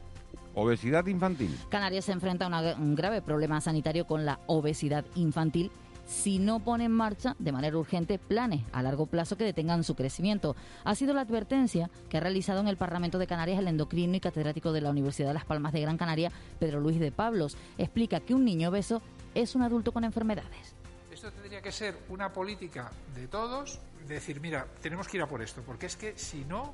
Obesidad 0.56 1.06
infantil. 1.08 1.58
Canarias 1.70 2.06
se 2.06 2.12
enfrenta 2.12 2.46
a 2.46 2.76
un 2.76 2.96
grave 2.96 3.22
problema 3.22 3.60
sanitario 3.60 4.06
con 4.06 4.26
la 4.26 4.40
obesidad 4.46 5.04
infantil 5.16 5.72
si 6.06 6.38
no 6.38 6.60
pone 6.60 6.86
en 6.86 6.92
marcha 6.92 7.36
de 7.40 7.52
manera 7.52 7.78
urgente 7.78 8.20
planes 8.20 8.62
a 8.72 8.84
largo 8.84 9.06
plazo 9.06 9.38
que 9.38 9.46
detengan 9.46 9.84
su 9.84 9.96
crecimiento. 9.96 10.56
Ha 10.84 10.96
sido 10.96 11.14
la 11.14 11.22
advertencia 11.22 11.90
que 12.10 12.18
ha 12.18 12.20
realizado 12.20 12.60
en 12.60 12.68
el 12.68 12.78
Parlamento 12.78 13.18
de 13.18 13.28
Canarias 13.28 13.60
el 13.60 13.68
endocrino 13.68 14.16
y 14.16 14.20
catedrático 14.20 14.74
de 14.74 14.82
la 14.82 14.90
Universidad 14.90 15.30
de 15.30 15.34
Las 15.34 15.46
Palmas 15.46 15.74
de 15.74 15.82
Gran 15.82 15.98
Canaria, 15.98 16.32
Pedro 16.60 16.82
Luis 16.82 17.00
de 17.00 17.12
Pablos. 17.12 17.58
Explica 17.78 18.20
que 18.20 18.36
un 18.36 18.46
niño 18.46 18.70
obeso 18.70 19.02
es 19.34 19.56
un 19.56 19.64
adulto 19.64 19.92
con 19.92 20.04
enfermedades. 20.04 20.76
Esto 21.14 21.32
tendría 21.32 21.62
que 21.62 21.72
ser 21.72 21.96
una 22.10 22.34
política 22.34 22.90
de 23.14 23.28
todos, 23.28 23.80
decir, 24.08 24.42
mira, 24.42 24.66
tenemos 24.82 25.08
que 25.08 25.18
ir 25.18 25.24
a 25.24 25.28
por 25.28 25.44
esto, 25.44 25.62
porque 25.62 25.86
es 25.86 25.96
que 25.96 26.18
si 26.18 26.44
no, 26.44 26.74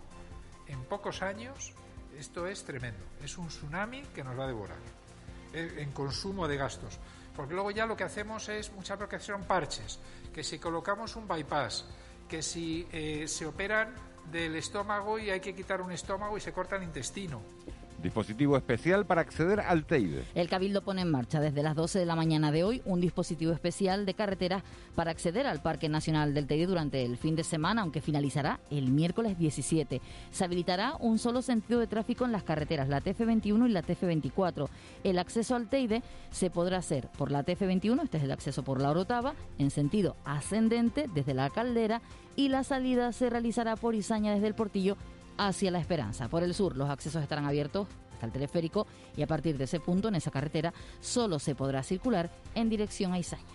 en 0.66 0.82
pocos 0.86 1.22
años, 1.22 1.74
esto 2.18 2.48
es 2.48 2.64
tremendo. 2.64 3.04
Es 3.22 3.38
un 3.38 3.50
tsunami 3.50 4.02
que 4.16 4.24
nos 4.24 4.40
va 4.40 4.46
a 4.46 4.48
devorar 4.48 4.78
eh, 5.52 5.80
en 5.80 5.92
consumo 5.92 6.48
de 6.48 6.56
gastos. 6.56 7.00
Porque 7.36 7.54
luego 7.54 7.72
ya 7.72 7.86
lo 7.86 7.98
que 7.98 8.06
hacemos 8.06 8.48
es 8.48 8.72
muchas 8.72 8.98
veces 8.98 9.24
son 9.24 9.44
parches, 9.44 10.00
que 10.34 10.42
si 10.42 10.58
colocamos 10.58 11.18
un 11.18 11.28
bypass, 11.28 11.84
que 12.30 12.42
si 12.42 12.88
eh, 12.94 13.28
se 13.28 13.46
operan 13.46 13.94
del 14.32 14.56
estómago 14.56 15.20
y 15.20 15.32
hay 15.32 15.42
que 15.42 15.54
quitar 15.54 15.82
un 15.82 15.92
estómago 15.92 16.38
y 16.38 16.42
se 16.42 16.54
corta 16.54 16.78
el 16.78 16.84
intestino. 16.84 17.42
Dispositivo 18.02 18.56
especial 18.56 19.06
para 19.06 19.22
acceder 19.22 19.60
al 19.60 19.86
Teide. 19.86 20.24
El 20.34 20.48
Cabildo 20.48 20.82
pone 20.84 21.02
en 21.02 21.12
marcha 21.12 21.42
desde 21.42 21.64
las 21.64 21.76
12 21.76 22.00
de 22.00 22.06
la 22.06 22.16
mañana 22.16 22.52
de 22.52 22.64
hoy 22.64 22.82
un 22.86 23.02
dispositivo 23.02 23.52
especial 23.52 24.06
de 24.06 24.14
carretera 24.14 24.64
para 24.96 25.12
acceder 25.12 25.46
al 25.46 25.62
Parque 25.62 25.90
Nacional 25.90 26.34
del 26.34 26.48
Teide 26.48 26.66
durante 26.66 27.04
el 27.04 27.18
fin 27.18 27.36
de 27.36 27.44
semana, 27.44 27.82
aunque 27.82 28.00
finalizará 28.00 28.62
el 28.70 28.90
miércoles 28.90 29.38
17. 29.38 30.02
Se 30.32 30.44
habilitará 30.44 30.96
un 31.00 31.20
solo 31.20 31.42
sentido 31.42 31.82
de 31.82 31.88
tráfico 31.88 32.24
en 32.24 32.32
las 32.32 32.44
carreteras, 32.44 32.88
la 32.88 33.02
TF21 33.02 33.68
y 33.68 33.72
la 33.72 33.84
TF24. 33.84 34.70
El 35.04 35.20
acceso 35.20 35.56
al 35.56 35.68
Teide 35.68 36.02
se 36.32 36.50
podrá 36.50 36.78
hacer 36.78 37.10
por 37.18 37.32
la 37.32 37.46
TF21, 37.46 38.04
este 38.04 38.18
es 38.18 38.24
el 38.24 38.32
acceso 38.32 38.64
por 38.64 38.82
la 38.82 38.92
Orotava, 38.92 39.34
en 39.58 39.72
sentido 39.72 40.16
ascendente 40.24 41.10
desde 41.14 41.34
la 41.34 41.50
Caldera 41.50 42.02
y 42.36 42.48
la 42.48 42.64
salida 42.64 43.12
se 43.12 43.30
realizará 43.30 43.76
por 43.76 43.96
Izaña 43.96 44.34
desde 44.34 44.48
el 44.48 44.56
Portillo 44.56 44.96
hacia 45.40 45.72
La 45.72 45.80
Esperanza. 45.80 46.28
Por 46.28 46.44
el 46.44 46.54
sur, 46.54 46.76
los 46.76 46.90
accesos 46.90 47.24
estarán 47.24 47.46
abiertos 47.46 47.88
hasta 48.14 48.26
el 48.26 48.32
teleférico 48.32 48.86
y 49.16 49.24
a 49.24 49.28
partir 49.28 49.58
de 49.58 49.64
ese 49.64 49.80
punto, 49.80 50.10
en 50.10 50.16
esa 50.16 50.32
carretera, 50.32 50.74
solo 51.00 51.40
se 51.40 51.56
podrá 51.56 51.82
circular 51.84 52.30
en 52.54 52.70
dirección 52.70 53.14
a 53.14 53.20
Izaña. 53.20 53.46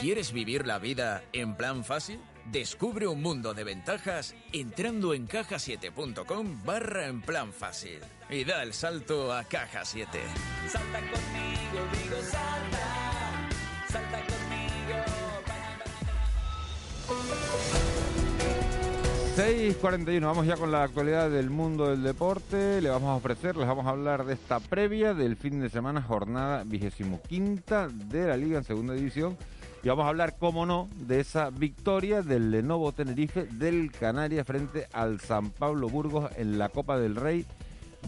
¿Quieres 0.00 0.32
vivir 0.32 0.66
la 0.66 0.78
vida 0.78 1.22
en 1.32 1.56
plan 1.56 1.84
fácil? 1.84 2.20
Descubre 2.50 3.06
un 3.06 3.22
mundo 3.22 3.54
de 3.54 3.64
ventajas 3.64 4.34
entrando 4.52 5.14
en 5.14 5.26
cajasiete.com 5.26 6.62
barra 6.64 7.06
en 7.06 7.22
plan 7.22 7.52
fácil 7.52 8.00
y 8.28 8.44
da 8.44 8.62
el 8.62 8.72
salto 8.72 9.32
a 9.32 9.44
Caja 9.44 9.84
7. 9.84 10.18
Salta 10.68 10.98
conmigo, 10.98 11.86
digo 11.92 12.16
salta, 12.22 13.11
salta 13.11 13.11
6.41, 19.36 20.20
vamos 20.20 20.46
ya 20.46 20.58
con 20.58 20.70
la 20.70 20.82
actualidad 20.82 21.30
del 21.30 21.48
mundo 21.48 21.88
del 21.88 22.02
deporte. 22.02 22.82
Le 22.82 22.90
vamos 22.90 23.08
a 23.08 23.14
ofrecer, 23.14 23.56
les 23.56 23.66
vamos 23.66 23.86
a 23.86 23.90
hablar 23.90 24.26
de 24.26 24.34
esta 24.34 24.60
previa 24.60 25.14
del 25.14 25.36
fin 25.36 25.58
de 25.58 25.70
semana, 25.70 26.02
jornada 26.02 26.64
vigésimo 26.64 27.18
quinta 27.22 27.88
de 27.88 28.26
la 28.26 28.36
Liga 28.36 28.58
en 28.58 28.64
segunda 28.64 28.92
división. 28.92 29.38
Y 29.82 29.88
vamos 29.88 30.04
a 30.04 30.08
hablar, 30.08 30.36
como 30.36 30.66
no, 30.66 30.86
de 30.96 31.20
esa 31.20 31.48
victoria 31.48 32.20
del 32.20 32.50
Lenovo 32.50 32.92
Tenerife 32.92 33.46
del 33.46 33.90
Canarias 33.90 34.46
frente 34.46 34.86
al 34.92 35.18
San 35.18 35.48
Pablo 35.48 35.88
Burgos 35.88 36.30
en 36.36 36.58
la 36.58 36.68
Copa 36.68 36.98
del 36.98 37.16
Rey 37.16 37.46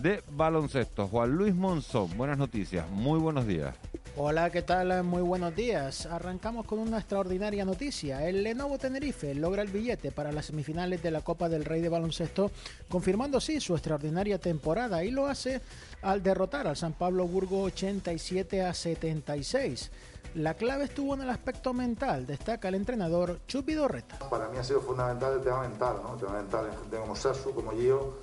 de 0.01 0.23
baloncesto. 0.33 1.09
Juan 1.09 1.31
Luis 1.33 1.55
Monzón, 1.55 2.17
buenas 2.17 2.39
noticias, 2.39 2.89
muy 2.91 3.19
buenos 3.19 3.47
días. 3.47 3.75
Hola, 4.17 4.51
¿qué 4.51 4.63
tal? 4.63 5.03
Muy 5.03 5.23
buenos 5.23 5.57
días. 5.57 6.07
Arrancamos 6.07 6.67
con 6.67 6.79
una 6.79 6.99
extraordinaria 6.99 7.65
noticia. 7.65 8.25
El 8.29 8.45
Lenovo 8.45 8.79
Tenerife 8.79 9.35
logra 9.35 9.63
el 9.63 9.69
billete 9.69 10.13
para 10.13 10.31
las 10.31 10.47
semifinales 10.47 11.03
de 11.03 11.11
la 11.11 11.23
Copa 11.23 11.49
del 11.49 11.65
Rey 11.65 11.81
de 11.81 11.89
Baloncesto, 11.89 12.53
confirmando 12.89 13.39
así 13.39 13.61
su 13.61 13.75
extraordinaria 13.75 14.39
temporada 14.39 15.03
y 15.03 15.11
lo 15.11 15.27
hace 15.27 15.61
al 16.03 16.23
derrotar 16.23 16.69
al 16.69 16.77
San 16.77 16.93
Pablo 16.93 17.27
Burgo 17.27 17.63
87 17.63 18.63
a 18.63 18.73
76. 18.73 19.91
La 20.37 20.55
clave 20.55 20.85
estuvo 20.85 21.15
en 21.15 21.23
el 21.23 21.31
aspecto 21.31 21.73
mental, 21.73 22.25
destaca 22.27 22.69
el 22.69 22.77
entrenador 22.77 23.41
Chupi 23.49 23.75
Dorreta. 23.75 24.19
Para 24.31 24.49
mí 24.49 24.59
ha 24.59 24.65
sido 24.65 24.81
fundamental 24.81 25.35
el 25.35 25.41
tema 25.41 25.61
mental, 25.61 25.97
¿no? 26.05 26.15
El 26.15 26.21
tema 26.21 26.33
mental 26.35 26.67
en 26.73 26.79
gente 26.79 26.97
como 26.99 27.17
Sasu, 27.17 27.53
como 27.53 27.73
Gio, 27.73 28.15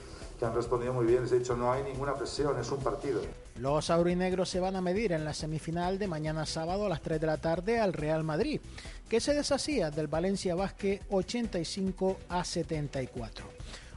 que 0.41 0.47
han 0.47 0.55
respondido 0.55 0.91
muy 0.91 1.05
bien. 1.05 1.21
Les 1.21 1.31
he 1.31 1.37
dicho, 1.37 1.55
no 1.55 1.71
hay 1.71 1.83
ninguna 1.83 2.15
presión, 2.15 2.59
es 2.59 2.71
un 2.71 2.79
partido. 2.79 3.21
Los 3.59 3.91
aurinegros 3.91 4.49
se 4.49 4.59
van 4.59 4.75
a 4.75 4.81
medir 4.81 5.11
en 5.11 5.23
la 5.23 5.35
semifinal 5.35 5.99
de 5.99 6.07
mañana 6.07 6.47
sábado 6.47 6.87
a 6.87 6.89
las 6.89 7.03
3 7.03 7.21
de 7.21 7.27
la 7.27 7.37
tarde 7.37 7.79
al 7.79 7.93
Real 7.93 8.23
Madrid, 8.23 8.59
que 9.07 9.19
se 9.19 9.35
deshacía 9.35 9.91
del 9.91 10.07
Valencia 10.07 10.55
Basque 10.55 10.99
85 11.11 12.17
a 12.27 12.43
74. 12.43 13.45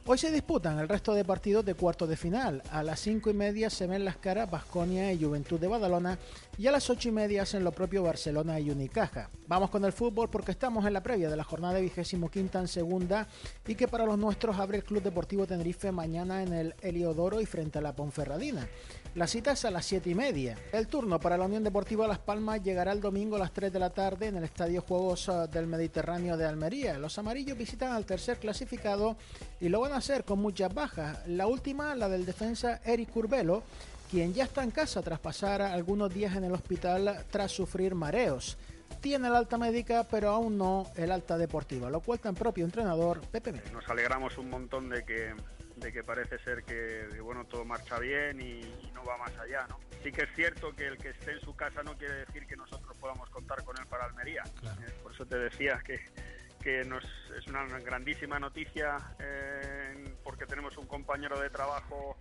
Hoy 0.07 0.19
se 0.19 0.31
disputan 0.31 0.79
el 0.79 0.87
resto 0.87 1.15
de 1.15 1.25
partidos 1.25 1.65
de 1.65 1.73
cuarto 1.73 2.07
de 2.07 2.19
final. 2.19 2.63
A 2.71 2.83
las 2.83 3.01
5 3.01 3.31
y 3.31 3.33
media 3.33 3.71
se 3.71 3.87
ven 3.87 4.05
las 4.05 4.19
caras 4.19 4.51
Basconia 4.51 5.11
y 5.11 5.25
Juventud 5.25 5.59
de 5.59 5.67
Badalona 5.67 6.19
y 6.59 6.67
a 6.67 6.73
las 6.73 6.91
8 6.91 7.09
y 7.09 7.13
media 7.13 7.41
hacen 7.41 7.65
lo 7.65 7.73
propio 7.73 8.03
Barcelona 8.03 8.61
y 8.61 8.69
Unicaja. 8.69 9.31
Vamos 9.49 9.71
con 9.71 9.83
el 9.87 9.95
fútbol 9.95 10.29
porque 10.29 10.51
estamos 10.51 10.85
en 10.85 10.93
la 10.93 11.03
previa 11.03 11.31
de 11.31 11.37
la 11.39 11.43
jornada 11.43 11.79
vigésimo 11.79 12.31
quinta 12.31 12.61
en 12.61 12.69
segunda 12.69 13.27
y 13.67 13.77
que 13.77 13.89
para 13.89 14.05
los 14.05 14.19
nuestros 14.19 14.59
abre 14.59 14.77
el 14.77 14.85
Club 14.85 15.03
Deportivo 15.03 15.47
Tenerife 15.47 15.91
mañana 15.91 16.43
en 16.43 16.53
el 16.53 16.75
Heliodoro 16.83 17.41
y 17.41 17.47
frente 17.47 17.79
a 17.79 17.83
la 17.83 17.97
Ponferradina. 17.97 18.69
La 19.15 19.29
cita 19.29 19.53
es 19.53 19.65
a 19.65 19.71
las 19.71 19.87
7 19.87 20.11
y 20.11 20.15
media. 20.17 20.59
El 20.73 20.89
turno 20.89 21.21
para 21.21 21.37
la 21.37 21.45
Unión 21.45 21.63
Deportiva 21.63 22.09
Las 22.09 22.19
Palmas 22.19 22.61
llegará 22.65 22.91
el 22.91 23.01
domingo 23.01 23.37
a 23.37 23.39
las 23.39 23.53
3 23.53 23.73
de 23.73 23.79
la 23.79 23.91
tarde 23.91 24.27
en 24.27 24.37
el 24.37 24.43
Estadio 24.43 24.83
Juegos 24.83 25.31
del 25.53 25.69
Mediterráneo 25.69 26.37
de 26.37 26.45
Almería. 26.45 26.99
Los 26.99 27.17
amarillos 27.17 27.57
visitan 27.57 27.93
al 27.93 28.07
tercer 28.07 28.39
clasificado 28.39 29.17
y 29.61 29.69
lo 29.69 29.79
van 29.79 29.93
a 29.93 29.99
hacer 29.99 30.25
con 30.25 30.41
muchas 30.41 30.75
bajas. 30.75 31.29
La 31.29 31.47
última, 31.47 31.95
la 31.95 32.09
del 32.09 32.27
defensa 32.27 32.81
Eric 32.85 33.11
Curbelo, 33.11 33.63
quien 34.11 34.35
ya 34.35 34.43
está 34.43 34.65
en 34.65 34.73
casa 34.73 35.01
tras 35.01 35.21
pasar 35.21 35.63
algunos 35.63 36.13
días 36.13 36.35
en 36.35 36.43
el 36.43 36.53
hospital 36.53 37.25
tras 37.31 37.53
sufrir 37.53 37.95
mareos. 37.95 38.57
Tiene 39.01 39.29
el 39.29 39.37
alta 39.37 39.59
médica, 39.59 40.09
pero 40.11 40.31
aún 40.31 40.59
no 40.59 40.89
el 40.97 41.13
alta 41.13 41.39
deportiva, 41.39 41.89
lo 41.89 42.01
cual 42.01 42.19
tan 42.19 42.35
propio 42.35 42.65
entrenador 42.65 43.21
Pepe. 43.21 43.53
Nos 43.73 43.89
alegramos 43.89 44.39
un 44.39 44.51
montón 44.51 44.89
de 44.89 45.05
que 45.05 45.35
de 45.77 45.93
que 45.93 46.05
parece 46.05 46.39
ser 46.39 46.63
que, 46.63 47.21
bueno 47.21 47.45
todo 47.45 47.65
marcha 47.65 47.99
bien 47.99 48.41
y, 48.41 48.61
no 48.95 49.05
va 49.05 49.17
más 49.19 49.37
allá, 49.39 49.67
¿no? 49.69 49.81
Sí 50.03 50.13
que 50.13 50.23
es 50.23 50.31
cierto 50.35 50.73
que 50.73 50.87
el 50.87 50.99
que 50.99 51.11
esté 51.11 51.33
en 51.33 51.41
su 51.41 51.55
casa 51.57 51.83
no 51.83 51.97
quiere 51.97 52.15
decir 52.27 52.47
que 52.47 52.57
nosotros 52.57 52.97
podamos 52.99 53.29
contar 53.31 53.65
con 53.65 53.77
él 53.77 53.85
para 53.87 54.05
Almería. 54.05 54.43
Eh, 54.63 54.93
por 55.03 55.13
eso 55.13 55.27
te 55.27 55.37
decía 55.37 55.81
que, 55.85 56.01
que 56.63 56.85
nos, 56.85 57.05
es 57.37 57.47
una 57.49 57.65
grandísima 57.81 58.39
noticia 58.39 58.99
eh, 59.19 60.15
porque 60.23 60.47
tenemos 60.47 60.77
un 60.77 60.87
compañero 60.87 61.41
de 61.41 61.51
trabajo 61.51 62.17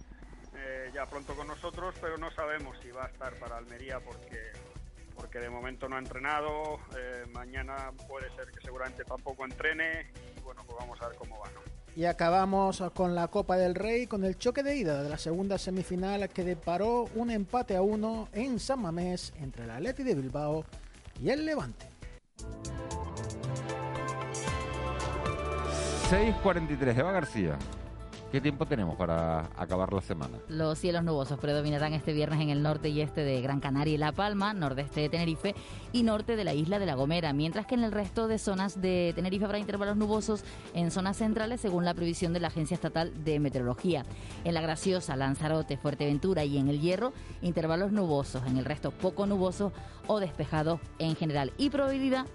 eh, 0.55 0.89
ya 0.93 1.05
pronto 1.05 1.35
con 1.35 1.47
nosotros, 1.47 1.93
pero 2.01 2.17
no 2.17 2.31
sabemos 2.31 2.77
si 2.81 2.89
va 2.89 3.05
a 3.05 3.07
estar 3.07 3.35
para 3.35 3.57
Almería 3.57 3.99
porque 3.99 4.51
porque 5.15 5.39
de 5.39 5.49
momento 5.49 5.87
no 5.87 5.95
ha 5.95 5.99
entrenado, 5.99 6.79
mañana 7.29 7.91
puede 8.07 8.31
ser 8.35 8.47
que 8.47 8.59
seguramente 8.61 9.05
tampoco 9.05 9.45
entrene 9.45 10.11
y 10.35 10.41
bueno, 10.41 10.63
pues 10.65 10.75
vamos 10.79 10.99
a 11.01 11.07
ver 11.07 11.17
cómo 11.17 11.39
va, 11.39 11.51
¿no? 11.51 11.72
Y 11.95 12.05
acabamos 12.05 12.83
con 12.95 13.13
la 13.13 13.27
Copa 13.27 13.55
del 13.55 13.75
Rey 13.75 14.07
con 14.07 14.23
el 14.23 14.37
choque 14.37 14.63
de 14.63 14.75
ida 14.75 15.03
de 15.03 15.09
la 15.09 15.17
segunda 15.17 15.57
semifinal 15.57 16.27
que 16.29 16.43
deparó 16.43 17.07
un 17.15 17.29
empate 17.29 17.75
a 17.75 17.83
uno 17.83 18.29
en 18.33 18.59
San 18.59 18.81
Mamés 18.81 19.31
entre 19.39 19.65
el 19.65 19.71
Atleti 19.71 20.03
de 20.03 20.15
Bilbao 20.15 20.65
y 21.21 21.29
el 21.29 21.45
Levante. 21.45 21.85
6.43, 26.09 26.97
Eva 26.97 27.11
García. 27.11 27.57
¿Qué 28.33 28.41
tiempo 28.41 28.65
tenemos 28.65 28.95
para 28.95 29.51
acabar 29.55 29.93
la 29.93 30.01
semana? 30.01 30.39
Los 30.47 30.79
cielos 30.79 31.03
nubosos 31.03 31.37
predominarán 31.37 31.93
este 31.93 32.13
viernes 32.13 32.41
en 32.41 32.49
el 32.49 32.63
norte 32.63 32.89
y 32.89 32.99
este 32.99 33.21
de 33.21 33.39
Gran 33.43 33.59
Canaria 33.59 33.93
y 33.93 33.97
La 33.99 34.11
Palma, 34.11 34.55
nordeste 34.55 35.01
de 35.01 35.09
Tenerife 35.09 35.53
y 35.91 36.01
norte 36.01 36.35
de 36.35 36.43
la 36.43 36.55
isla 36.55 36.79
de 36.79 36.87
La 36.87 36.95
Gomera, 36.95 37.31
mientras 37.31 37.67
que 37.67 37.75
en 37.75 37.83
el 37.83 37.91
resto 37.91 38.27
de 38.27 38.39
zonas 38.39 38.81
de 38.81 39.11
Tenerife 39.13 39.45
habrá 39.45 39.59
intervalos 39.59 39.97
nubosos 39.97 40.43
en 40.73 40.89
zonas 40.89 41.17
centrales 41.17 41.61
según 41.61 41.85
la 41.85 41.93
previsión 41.93 42.33
de 42.33 42.39
la 42.39 42.47
Agencia 42.47 42.73
Estatal 42.73 43.13
de 43.23 43.39
Meteorología. 43.39 44.03
En 44.45 44.55
La 44.55 44.61
Graciosa, 44.61 45.15
Lanzarote, 45.15 45.77
Fuerteventura 45.77 46.43
y 46.43 46.57
en 46.57 46.69
El 46.69 46.81
Hierro, 46.81 47.13
intervalos 47.43 47.91
nubosos, 47.91 48.47
en 48.47 48.57
el 48.57 48.65
resto 48.65 48.89
poco 48.89 49.27
nubosos 49.27 49.73
o 50.07 50.19
despejados 50.19 50.79
en 50.97 51.15
general 51.15 51.53
y 51.59 51.69
probabilidad 51.69 52.25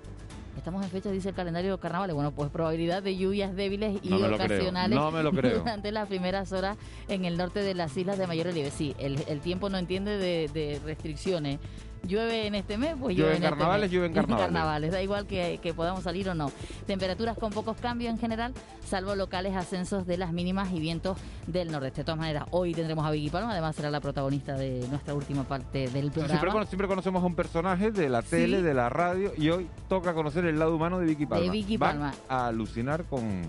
Estamos 0.58 0.84
en 0.84 0.90
fecha, 0.90 1.10
dice 1.10 1.28
el 1.28 1.34
calendario 1.34 1.78
carnaval. 1.78 2.12
Bueno, 2.12 2.32
pues 2.32 2.50
probabilidad 2.50 3.02
de 3.02 3.16
lluvias 3.16 3.54
débiles 3.54 4.00
y 4.02 4.12
ocasionales 4.12 4.98
durante 5.58 5.92
las 5.92 6.08
primeras 6.08 6.52
horas 6.52 6.76
en 7.08 7.24
el 7.24 7.36
norte 7.36 7.60
de 7.60 7.74
las 7.74 7.96
islas 7.96 8.18
de 8.18 8.26
mayor 8.26 8.46
relieve. 8.46 8.70
Sí, 8.70 8.94
el, 8.98 9.40
tiempo 9.40 9.70
no 9.70 9.78
entiende 9.78 10.18
de, 10.18 10.80
restricciones. 10.84 11.60
Llueve 12.06 12.46
en 12.46 12.54
este 12.54 12.78
mes, 12.78 12.94
pues 13.00 13.16
llueve 13.16 13.16
llueve 13.16 13.36
en 13.36 13.42
este 13.44 13.48
carnavales, 13.50 13.82
mes. 13.82 13.90
llueve 13.92 14.06
en 14.06 14.12
carnavales. 14.36 14.92
Da 14.92 15.02
igual 15.02 15.26
que, 15.26 15.58
que 15.62 15.74
podamos 15.74 16.02
salir 16.04 16.28
o 16.28 16.34
no. 16.34 16.50
Temperaturas 16.86 17.36
con 17.38 17.52
pocos 17.52 17.76
cambios 17.78 18.12
en 18.12 18.18
general, 18.18 18.52
salvo 18.86 19.14
locales 19.14 19.54
ascensos 19.56 20.06
de 20.06 20.16
las 20.16 20.32
mínimas 20.32 20.70
y 20.72 20.80
vientos 20.80 21.18
del 21.46 21.70
nordeste. 21.70 22.00
De 22.00 22.04
todas 22.04 22.18
maneras, 22.18 22.44
hoy 22.50 22.74
tendremos 22.74 23.04
a 23.06 23.10
Vicky 23.10 23.30
Palma, 23.30 23.52
además 23.52 23.76
será 23.76 23.90
la 23.90 24.00
protagonista 24.00 24.54
de 24.54 24.86
nuestra 24.90 25.14
última 25.14 25.44
parte 25.44 25.88
del 25.88 26.10
programa. 26.10 26.40
Siempre, 26.40 26.66
siempre 26.66 26.88
conocemos 26.88 27.22
a 27.22 27.26
un 27.26 27.34
personaje 27.34 27.90
de 27.90 28.08
la 28.08 28.22
tele, 28.22 28.58
Sí. 28.58 28.62
de 28.62 28.74
la 28.74 28.88
radio, 28.88 29.32
y 29.36 29.50
hoy 29.50 29.68
toca 29.88 30.14
conocer 30.14 30.44
el 30.46 30.58
lado 30.58 30.74
humano 30.76 30.98
de 30.98 31.06
Vicky 31.06 31.26
Palma. 31.26 31.50
Vicky 31.52 31.76
Van 31.76 31.90
Palma. 31.98 32.14
a 32.28 32.46
alucinar 32.48 33.04
con, 33.04 33.42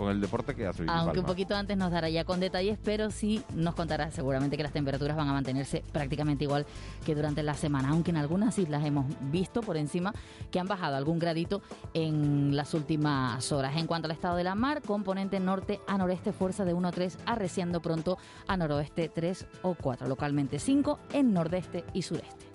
con 0.00 0.10
el 0.10 0.18
deporte 0.18 0.54
que 0.54 0.66
hace 0.66 0.84
Aunque 0.86 1.18
un 1.18 1.26
poquito 1.26 1.54
antes 1.54 1.76
nos 1.76 1.90
dará 1.90 2.08
ya 2.08 2.24
con 2.24 2.40
detalles, 2.40 2.78
pero 2.82 3.10
sí 3.10 3.42
nos 3.54 3.74
contará 3.74 4.10
seguramente 4.10 4.56
que 4.56 4.62
las 4.62 4.72
temperaturas 4.72 5.14
van 5.14 5.28
a 5.28 5.34
mantenerse 5.34 5.84
prácticamente 5.92 6.44
igual 6.44 6.64
que 7.04 7.14
durante 7.14 7.42
la 7.42 7.52
semana, 7.52 7.90
aunque 7.90 8.10
en 8.10 8.16
algunas 8.16 8.58
islas 8.58 8.82
hemos 8.86 9.04
visto 9.30 9.60
por 9.60 9.76
encima 9.76 10.14
que 10.50 10.58
han 10.58 10.66
bajado 10.66 10.96
algún 10.96 11.18
gradito 11.18 11.60
en 11.92 12.56
las 12.56 12.72
últimas 12.72 13.52
horas. 13.52 13.76
En 13.76 13.86
cuanto 13.86 14.06
al 14.06 14.12
estado 14.12 14.36
de 14.36 14.44
la 14.44 14.54
mar, 14.54 14.80
componente 14.80 15.38
norte 15.38 15.80
a 15.86 15.98
noreste, 15.98 16.32
fuerza 16.32 16.64
de 16.64 16.72
1 16.72 16.88
a 16.88 16.92
3, 16.92 17.18
arreciando 17.26 17.82
pronto 17.82 18.16
a 18.46 18.56
noroeste 18.56 19.10
3 19.10 19.46
o 19.60 19.74
4, 19.74 20.08
localmente 20.08 20.58
5 20.58 20.98
en 21.12 21.34
nordeste 21.34 21.84
y 21.92 22.00
sureste. 22.00 22.49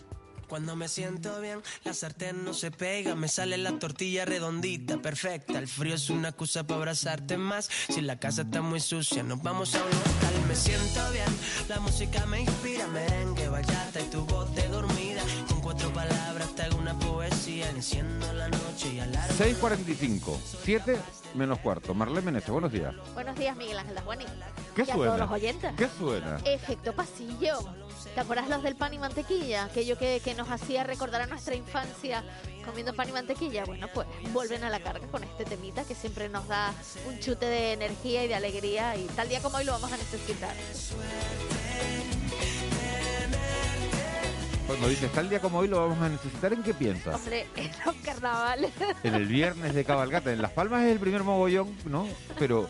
Cuando 0.48 0.76
me 0.76 0.88
siento 0.88 1.40
bien, 1.42 1.62
la 1.84 1.94
sartén 1.94 2.44
no 2.44 2.54
se 2.54 2.72
pega, 2.72 3.16
me 3.16 3.28
sale 3.28 3.58
la 3.58 3.78
tortilla 3.80 4.26
redondita, 4.26 4.98
perfecta. 5.02 5.58
El 5.60 5.68
frío 5.68 5.96
es 5.96 6.10
una 6.10 6.30
excusa 6.30 6.64
para 6.66 6.78
abrazarte 6.78 7.38
más. 7.38 7.70
Si 7.90 8.02
la 8.02 8.20
casa 8.20 8.44
está 8.44 8.62
muy 8.62 8.80
sucia, 8.80 9.24
nos 9.24 9.42
vamos 9.42 9.74
a 9.76 9.80
un 9.80 9.90
local. 9.90 10.34
Me 10.48 10.56
siento 10.56 11.12
bien, 11.12 11.26
la 11.68 11.80
música 11.80 12.26
me 12.28 12.42
inspira, 12.42 12.88
merengue, 12.88 13.50
bachata 13.50 14.00
y 14.00 14.04
tu 14.10 14.26
voz 14.26 14.54
de 14.56 14.68
dormida. 14.68 15.22
Con 15.50 15.62
cuatro 15.62 15.92
palabras 15.92 16.54
te 16.56 16.62
hago 16.64 16.78
una 16.78 16.98
poesía, 17.00 17.70
enciendo 17.72 18.32
la 18.34 18.48
noche 18.50 18.94
y 18.94 19.00
alargo. 19.00 19.34
6.45, 19.36 20.38
7 20.64 20.98
menos 21.34 21.60
cuarto. 21.60 21.94
Marlene 21.94 22.22
Meneses, 22.22 22.50
buenos 22.50 22.72
días. 22.72 22.94
Buenos 23.14 23.36
días, 23.38 23.58
Miguel 23.58 23.80
Ángel 23.80 24.00
Juani. 24.02 24.26
¿Qué 24.76 24.84
y 24.84 24.90
a 24.90 24.94
suena? 24.94 25.06
todos 25.16 25.20
los 25.20 25.32
oyentes. 25.32 25.74
¿Qué 25.76 25.90
suena? 25.98 26.38
Efecto 26.46 26.94
pasillo. 26.94 27.60
¿Te 28.14 28.22
acuerdas 28.22 28.50
los 28.50 28.64
del 28.64 28.76
pan 28.76 28.94
y 28.94 29.00
mantequilla? 29.00 29.66
Aquello 29.66 29.98
que, 29.98 30.22
que 30.24 30.34
nos 30.36 30.50
hacía 30.50 30.84
recordar 30.84 31.22
a 31.22 31.28
nuestra 31.28 31.56
infancia 31.56 32.24
comiendo 32.66 32.94
pan 32.94 33.10
y 33.10 33.12
mantequilla. 33.12 33.66
Bueno, 33.66 33.88
pues 33.94 34.08
vuelven 34.34 34.64
a 34.64 34.70
la 34.70 34.80
carga 34.80 35.08
con 35.08 35.24
este 35.24 35.46
temita 35.46 35.84
que 35.84 35.96
siempre 35.96 36.30
nos 36.30 36.48
da 36.48 36.74
un 37.08 37.20
chute 37.20 37.46
de 37.46 37.74
energía 37.74 38.24
y 38.24 38.28
de 38.28 38.36
alegría 38.36 38.96
y 38.96 39.06
tal 39.08 39.30
día 39.30 39.42
como 39.42 39.58
hoy 39.58 39.66
lo 39.66 39.74
vamos 39.74 39.92
a 39.92 39.98
necesitar. 39.98 40.54
Cuando 44.68 44.90
dices 44.90 45.12
tal 45.12 45.30
día 45.30 45.40
como 45.40 45.60
hoy 45.60 45.68
lo 45.68 45.80
vamos 45.80 46.02
a 46.02 46.10
necesitar, 46.10 46.52
¿en 46.52 46.64
qué 46.64 46.74
piensas? 46.74 47.16
Hombre, 47.16 47.48
en 47.56 47.72
los 47.86 47.96
carnavales. 48.04 48.72
En 49.04 49.14
el 49.14 49.28
viernes 49.28 49.76
de 49.76 49.86
cabalgata. 49.86 50.34
En 50.34 50.42
Las 50.42 50.52
Palmas 50.52 50.84
es 50.84 50.92
el 50.92 51.00
primer 51.00 51.24
mogollón, 51.24 51.76
¿no? 51.86 52.08
Pero 52.40 52.68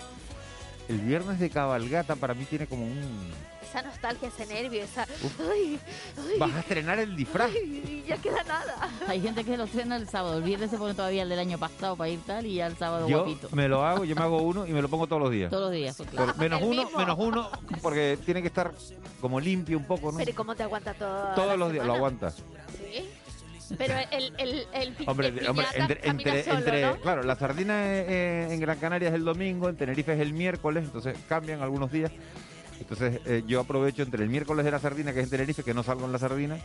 el 0.87 0.99
viernes 0.99 1.39
de 1.39 1.49
cabalgata 1.49 2.15
para 2.15 2.33
mí 2.33 2.45
tiene 2.45 2.67
como 2.67 2.83
un... 2.85 3.31
Esa 3.61 3.81
nostalgia, 3.81 4.27
ese 4.29 4.45
nervio, 4.45 4.83
esa... 4.83 5.03
Uf. 5.23 5.39
Ay, 5.51 5.79
ay, 6.17 6.39
Vas 6.39 6.53
a 6.53 6.59
estrenar 6.59 6.99
el 6.99 7.15
disfraz. 7.15 7.49
ay, 7.53 8.03
ya 8.07 8.15
queda 8.17 8.41
nada. 8.43 8.89
Hay 9.07 9.19
gente 9.21 9.43
que 9.43 9.57
lo 9.57 9.65
estrena 9.65 9.97
el 9.97 10.07
sábado, 10.07 10.37
el 10.37 10.43
viernes 10.43 10.69
se 10.69 10.77
pone 10.77 10.93
todavía 10.93 11.23
el 11.23 11.29
del 11.29 11.39
año 11.39 11.57
pasado 11.57 11.95
para 11.97 12.09
ir 12.09 12.19
tal 12.25 12.45
y 12.45 12.55
ya 12.55 12.67
el 12.67 12.77
sábado 12.77 13.07
Yo 13.09 13.23
guapito. 13.25 13.49
me 13.53 13.67
lo 13.67 13.83
hago, 13.83 14.05
yo 14.05 14.15
me 14.15 14.21
hago 14.21 14.41
uno 14.43 14.65
y 14.65 14.71
me 14.71 14.81
lo 14.81 14.87
pongo 14.87 15.07
todos 15.07 15.21
los 15.23 15.31
días. 15.31 15.49
Todos 15.49 15.63
los 15.63 15.71
días, 15.73 15.97
pues, 15.97 16.07
Pero 16.09 16.23
claro. 16.25 16.39
menos 16.39 16.61
El 16.61 16.67
uno, 16.67 16.83
mismo. 16.83 16.97
menos 16.99 17.15
uno, 17.19 17.49
porque 17.81 18.17
tiene 18.23 18.41
que 18.41 18.47
estar 18.47 18.71
como 19.19 19.39
limpio 19.41 19.77
un 19.77 19.85
poco, 19.85 20.11
¿no? 20.11 20.19
Pero 20.19 20.31
¿y 20.31 20.33
cómo 20.33 20.55
te 20.55 20.63
aguanta 20.63 20.93
todo? 20.93 21.33
Todos 21.35 21.57
los 21.57 21.71
días 21.73 21.85
lo 21.85 21.95
aguanta. 21.95 22.31
Pero 23.77 23.93
el, 24.11 24.33
el, 24.37 24.67
el, 24.73 24.95
Hombre, 25.07 25.27
el 25.29 25.47
hombre, 25.47 25.65
entre, 25.75 26.07
entre, 26.07 26.43
solo, 26.43 26.57
entre- 26.59 26.81
¿no? 26.81 26.95
claro, 26.97 27.23
la 27.23 27.35
sardina 27.35 27.85
eh, 27.85 28.05
eh, 28.07 28.47
en 28.51 28.59
Gran 28.59 28.77
Canaria 28.79 29.09
es 29.09 29.15
el 29.15 29.25
domingo, 29.25 29.69
en 29.69 29.75
Tenerife 29.77 30.13
es 30.13 30.19
el 30.19 30.33
miércoles, 30.33 30.83
entonces 30.85 31.17
cambian 31.27 31.61
algunos 31.61 31.91
días. 31.91 32.11
Entonces 32.79 33.21
eh, 33.25 33.43
yo 33.47 33.61
aprovecho 33.61 34.03
entre 34.03 34.23
el 34.23 34.29
miércoles 34.29 34.65
de 34.65 34.71
la 34.71 34.79
sardina, 34.79 35.13
que 35.13 35.19
es 35.19 35.25
en 35.25 35.29
Tenerife, 35.31 35.63
que 35.63 35.73
no 35.73 35.81
salgo 35.83 36.05
en 36.05 36.11
la 36.11 36.19
sardina, 36.19 36.57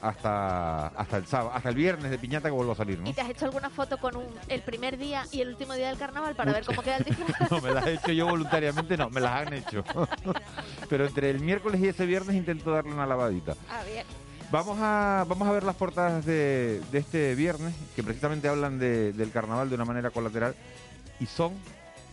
hasta 0.00 0.88
hasta 0.88 1.16
el 1.16 1.26
sábado, 1.26 1.52
hasta 1.54 1.68
el 1.68 1.74
viernes 1.74 2.10
de 2.10 2.18
piñata 2.18 2.48
que 2.48 2.54
vuelvo 2.54 2.72
a 2.72 2.76
salir, 2.76 2.98
¿no? 2.98 3.08
¿Y 3.08 3.12
te 3.12 3.20
has 3.20 3.30
hecho 3.30 3.46
alguna 3.46 3.70
foto 3.70 3.96
con 3.98 4.16
un, 4.16 4.26
el 4.48 4.60
primer 4.62 4.98
día 4.98 5.24
y 5.32 5.40
el 5.40 5.48
último 5.48 5.74
día 5.74 5.88
del 5.88 5.98
carnaval 5.98 6.34
para 6.34 6.52
ver 6.52 6.64
cómo 6.64 6.82
queda 6.82 6.96
el 6.98 7.04
disfraz? 7.04 7.50
No, 7.50 7.60
me 7.60 7.72
las 7.72 7.86
he 7.86 7.94
hecho 7.94 8.12
yo 8.12 8.26
voluntariamente, 8.26 8.96
no, 8.96 9.08
me 9.10 9.20
las 9.20 9.32
han 9.46 9.52
hecho. 9.54 9.84
Pero 10.88 11.06
entre 11.06 11.30
el 11.30 11.40
miércoles 11.40 11.80
y 11.80 11.88
ese 11.88 12.04
viernes 12.06 12.36
intento 12.36 12.70
darle 12.70 12.92
una 12.92 13.06
lavadita. 13.06 13.54
Ah, 13.70 13.82
bien. 13.90 14.04
Vamos 14.54 14.78
a, 14.80 15.24
vamos 15.28 15.48
a 15.48 15.50
ver 15.50 15.64
las 15.64 15.74
portadas 15.74 16.24
de, 16.24 16.80
de 16.92 16.98
este 16.98 17.34
viernes, 17.34 17.74
que 17.96 18.04
precisamente 18.04 18.46
hablan 18.46 18.78
de- 18.78 19.12
del 19.12 19.32
carnaval 19.32 19.68
de 19.68 19.74
una 19.74 19.84
manera 19.84 20.10
colateral, 20.12 20.54
y 21.18 21.26
son, 21.26 21.54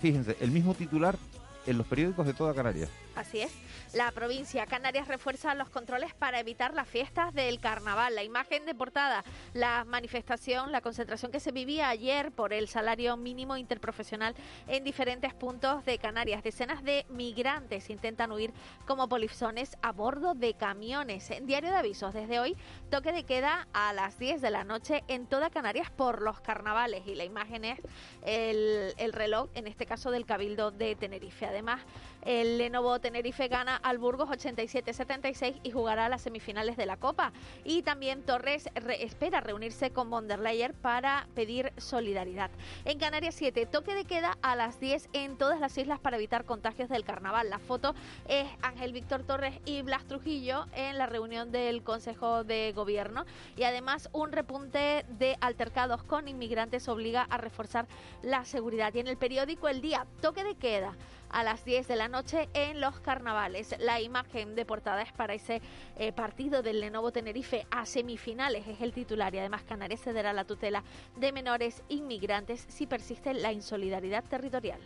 fíjense, 0.02 0.36
el 0.42 0.50
mismo 0.50 0.74
titular 0.74 1.20
en 1.65 1.78
los 1.78 1.88
periódicos 1.88 2.26
de 2.26 2.34
toda 2.34 2.54
Canarias. 2.54 2.89
Así 3.15 3.41
es. 3.41 3.52
La 3.93 4.10
provincia 4.12 4.65
Canarias 4.67 5.10
refuerza 5.10 5.54
los 5.54 5.69
controles 5.69 6.13
para 6.13 6.39
evitar 6.39 6.74
las 6.74 6.88
fiestas 6.88 7.34
del 7.34 7.60
carnaval. 7.60 8.15
La 8.15 8.24
imagen 8.24 8.65
de 8.65 8.74
portada, 8.74 9.26
la 9.54 9.84
manifestación, 9.84 10.71
la 10.71 10.80
concentración 10.80 11.30
que 11.30 11.41
se 11.41 11.52
vivía 11.52 11.89
ayer 11.89 12.32
por 12.32 12.54
el 12.54 12.69
salario 12.69 13.17
mínimo 13.17 13.58
interprofesional 13.58 14.34
en 14.67 14.86
diferentes 14.86 15.34
puntos 15.34 15.84
de 15.84 15.97
Canarias. 15.97 16.41
Decenas 16.41 16.84
de 16.86 17.06
migrantes 17.10 17.89
intentan 17.89 18.32
huir 18.32 18.54
como 18.88 19.10
polizones 19.10 19.78
a 19.82 19.91
bordo 19.91 20.34
de 20.34 20.54
camiones. 20.54 21.30
En 21.32 21.45
Diario 21.45 21.69
de 21.69 21.76
Avisos, 21.76 22.13
desde 22.13 22.39
hoy, 22.39 22.56
toque 22.89 23.12
de 23.12 23.26
queda 23.26 23.67
a 23.74 23.91
las 23.91 24.17
10 24.17 24.41
de 24.41 24.52
la 24.52 24.63
noche 24.63 25.04
en 25.10 25.28
toda 25.28 25.50
Canarias 25.50 25.89
por 25.89 26.21
los 26.21 26.39
carnavales. 26.39 27.06
Y 27.08 27.15
la 27.15 27.26
imagen 27.26 27.65
es 27.65 27.80
el, 28.24 28.93
el 28.97 29.12
reloj, 29.12 29.50
en 29.54 29.67
este 29.67 29.86
caso 29.86 30.12
del 30.12 30.26
Cabildo 30.26 30.71
de 30.71 30.95
Tenerife. 30.95 31.51
Además, 31.52 31.82
el 32.24 32.58
Lenovo 32.58 33.00
Tenerife 33.00 33.48
gana 33.48 33.76
al 33.78 33.98
Burgos 33.98 34.30
87-76 34.30 35.60
y 35.64 35.72
jugará 35.72 36.10
las 36.10 36.22
semifinales 36.22 36.78
de 36.78 36.86
la 36.86 36.98
Copa. 36.98 37.32
Y 37.64 37.82
también 37.84 38.24
Torres 38.24 38.70
re- 38.76 39.04
espera 39.04 39.42
reunirse 39.42 39.92
con 39.92 40.10
von 40.10 40.28
der 40.28 40.40
Leyen 40.40 40.74
para 40.82 41.28
pedir 41.36 41.74
solidaridad. 41.78 42.52
En 42.86 43.00
Canarias 43.00 43.36
7, 43.36 43.66
toque 43.66 43.96
de 43.96 44.06
queda 44.06 44.38
a 44.42 44.56
las 44.56 44.80
10 44.80 45.10
en 45.14 45.38
todas 45.38 45.60
las 45.60 45.78
islas 45.78 46.00
para 46.00 46.18
evitar 46.18 46.46
contagios 46.46 46.90
del 46.90 47.04
carnaval. 47.04 47.50
La 47.50 47.60
foto 47.60 47.96
es 48.28 48.48
Ángel 48.62 48.94
Víctor 48.94 49.24
Torres 49.24 49.60
y 49.66 49.82
Blas 49.82 50.06
Trujillo 50.06 50.66
en 50.74 50.98
la 50.98 51.06
reunión 51.08 51.52
del 51.52 51.84
Consejo 51.84 52.44
de 52.44 52.72
Gobierno. 52.76 53.26
Y 53.58 53.64
además 53.64 54.10
un 54.14 54.32
repunte 54.32 55.06
de 55.10 55.38
altercados 55.42 56.04
con 56.04 56.28
inmigrantes 56.28 56.88
obliga 56.88 57.24
a 57.30 57.38
reforzar 57.38 57.88
la 58.22 58.46
seguridad. 58.46 58.94
Y 58.94 59.00
en 59.00 59.08
el 59.08 59.18
periódico 59.18 59.68
El 59.68 59.82
Día, 59.82 60.06
toque 60.22 60.44
de 60.44 60.56
queda 60.56 60.96
a 61.30 61.44
las 61.44 61.64
10 61.64 61.88
de 61.88 61.96
la 61.96 62.10
noche 62.12 62.50
en 62.54 62.80
los 62.82 63.00
carnavales. 63.00 63.76
La 63.80 64.02
imagen 64.02 64.54
de 64.56 64.65
portada 64.65 65.02
es 65.02 65.12
para 65.13 65.34
ese 65.34 65.62
eh, 65.95 66.12
partido 66.12 66.62
del 66.62 66.80
Lenovo 66.82 67.12
Tenerife 67.12 67.65
a 67.71 67.86
semifinales, 67.86 68.67
es 68.67 68.82
el 68.82 68.93
titular 68.93 69.34
y 69.34 69.39
además 69.39 69.63
Canarias 69.63 70.02
cederá 70.02 70.34
la 70.34 70.45
tutela 70.45 70.84
de 71.17 71.32
menores 71.32 71.82
inmigrantes 71.89 72.65
si 72.69 72.86
persiste 72.86 73.34
la 73.34 73.52
insolidaridad 73.54 74.24
territorial. 74.26 74.80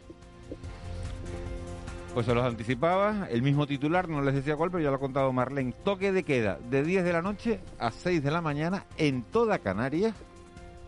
Pues 2.13 2.27
se 2.27 2.33
los 2.33 2.45
anticipaba, 2.45 3.27
el 3.29 3.41
mismo 3.41 3.67
titular, 3.67 4.07
no 4.07 4.21
les 4.21 4.35
decía 4.35 4.55
cuál, 4.55 4.71
pero 4.71 4.81
ya 4.81 4.89
lo 4.89 4.95
ha 4.95 4.99
contado 4.99 5.33
Marlene. 5.33 5.73
Toque 5.83 6.13
de 6.13 6.23
queda 6.23 6.57
de 6.69 6.81
10 6.81 7.03
de 7.03 7.11
la 7.11 7.21
noche 7.21 7.59
a 7.77 7.91
6 7.91 8.23
de 8.23 8.31
la 8.31 8.41
mañana 8.41 8.85
en 8.97 9.23
toda 9.23 9.59
Canarias, 9.59 10.15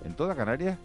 en 0.06 0.16
toda 0.16 0.36
Canarias, 0.36 0.78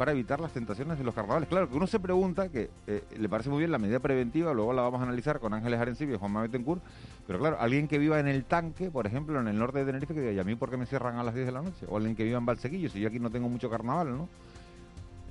para 0.00 0.12
evitar 0.12 0.40
las 0.40 0.52
tentaciones 0.52 0.96
de 0.96 1.04
los 1.04 1.14
carnavales. 1.14 1.46
Claro 1.46 1.68
que 1.68 1.76
uno 1.76 1.86
se 1.86 2.00
pregunta, 2.00 2.48
que 2.48 2.70
eh, 2.86 3.04
le 3.18 3.28
parece 3.28 3.50
muy 3.50 3.58
bien 3.58 3.70
la 3.70 3.76
medida 3.76 3.98
preventiva, 3.98 4.54
luego 4.54 4.72
la 4.72 4.80
vamos 4.80 4.98
a 5.00 5.02
analizar 5.02 5.40
con 5.40 5.52
Ángeles 5.52 5.78
Arencibia 5.78 6.14
y 6.14 6.18
Juan 6.18 6.32
Manuel 6.32 6.50
Betancourt, 6.50 6.80
pero 7.26 7.38
claro, 7.38 7.58
alguien 7.60 7.86
que 7.86 7.98
viva 7.98 8.18
en 8.18 8.26
el 8.26 8.44
tanque, 8.44 8.90
por 8.90 9.06
ejemplo, 9.06 9.38
en 9.38 9.48
el 9.48 9.58
norte 9.58 9.80
de 9.80 9.84
Tenerife, 9.84 10.14
que 10.14 10.20
diga, 10.20 10.32
¿y 10.32 10.38
a 10.38 10.42
mí 10.42 10.54
por 10.54 10.70
qué 10.70 10.78
me 10.78 10.86
cierran 10.86 11.18
a 11.18 11.22
las 11.22 11.34
10 11.34 11.44
de 11.44 11.52
la 11.52 11.60
noche? 11.60 11.84
O 11.86 11.98
alguien 11.98 12.16
que 12.16 12.24
viva 12.24 12.38
en 12.38 12.46
Valsequillo, 12.46 12.88
si 12.88 12.98
yo 12.98 13.08
aquí 13.08 13.18
no 13.18 13.28
tengo 13.28 13.50
mucho 13.50 13.68
carnaval, 13.68 14.16
¿no? 14.16 14.28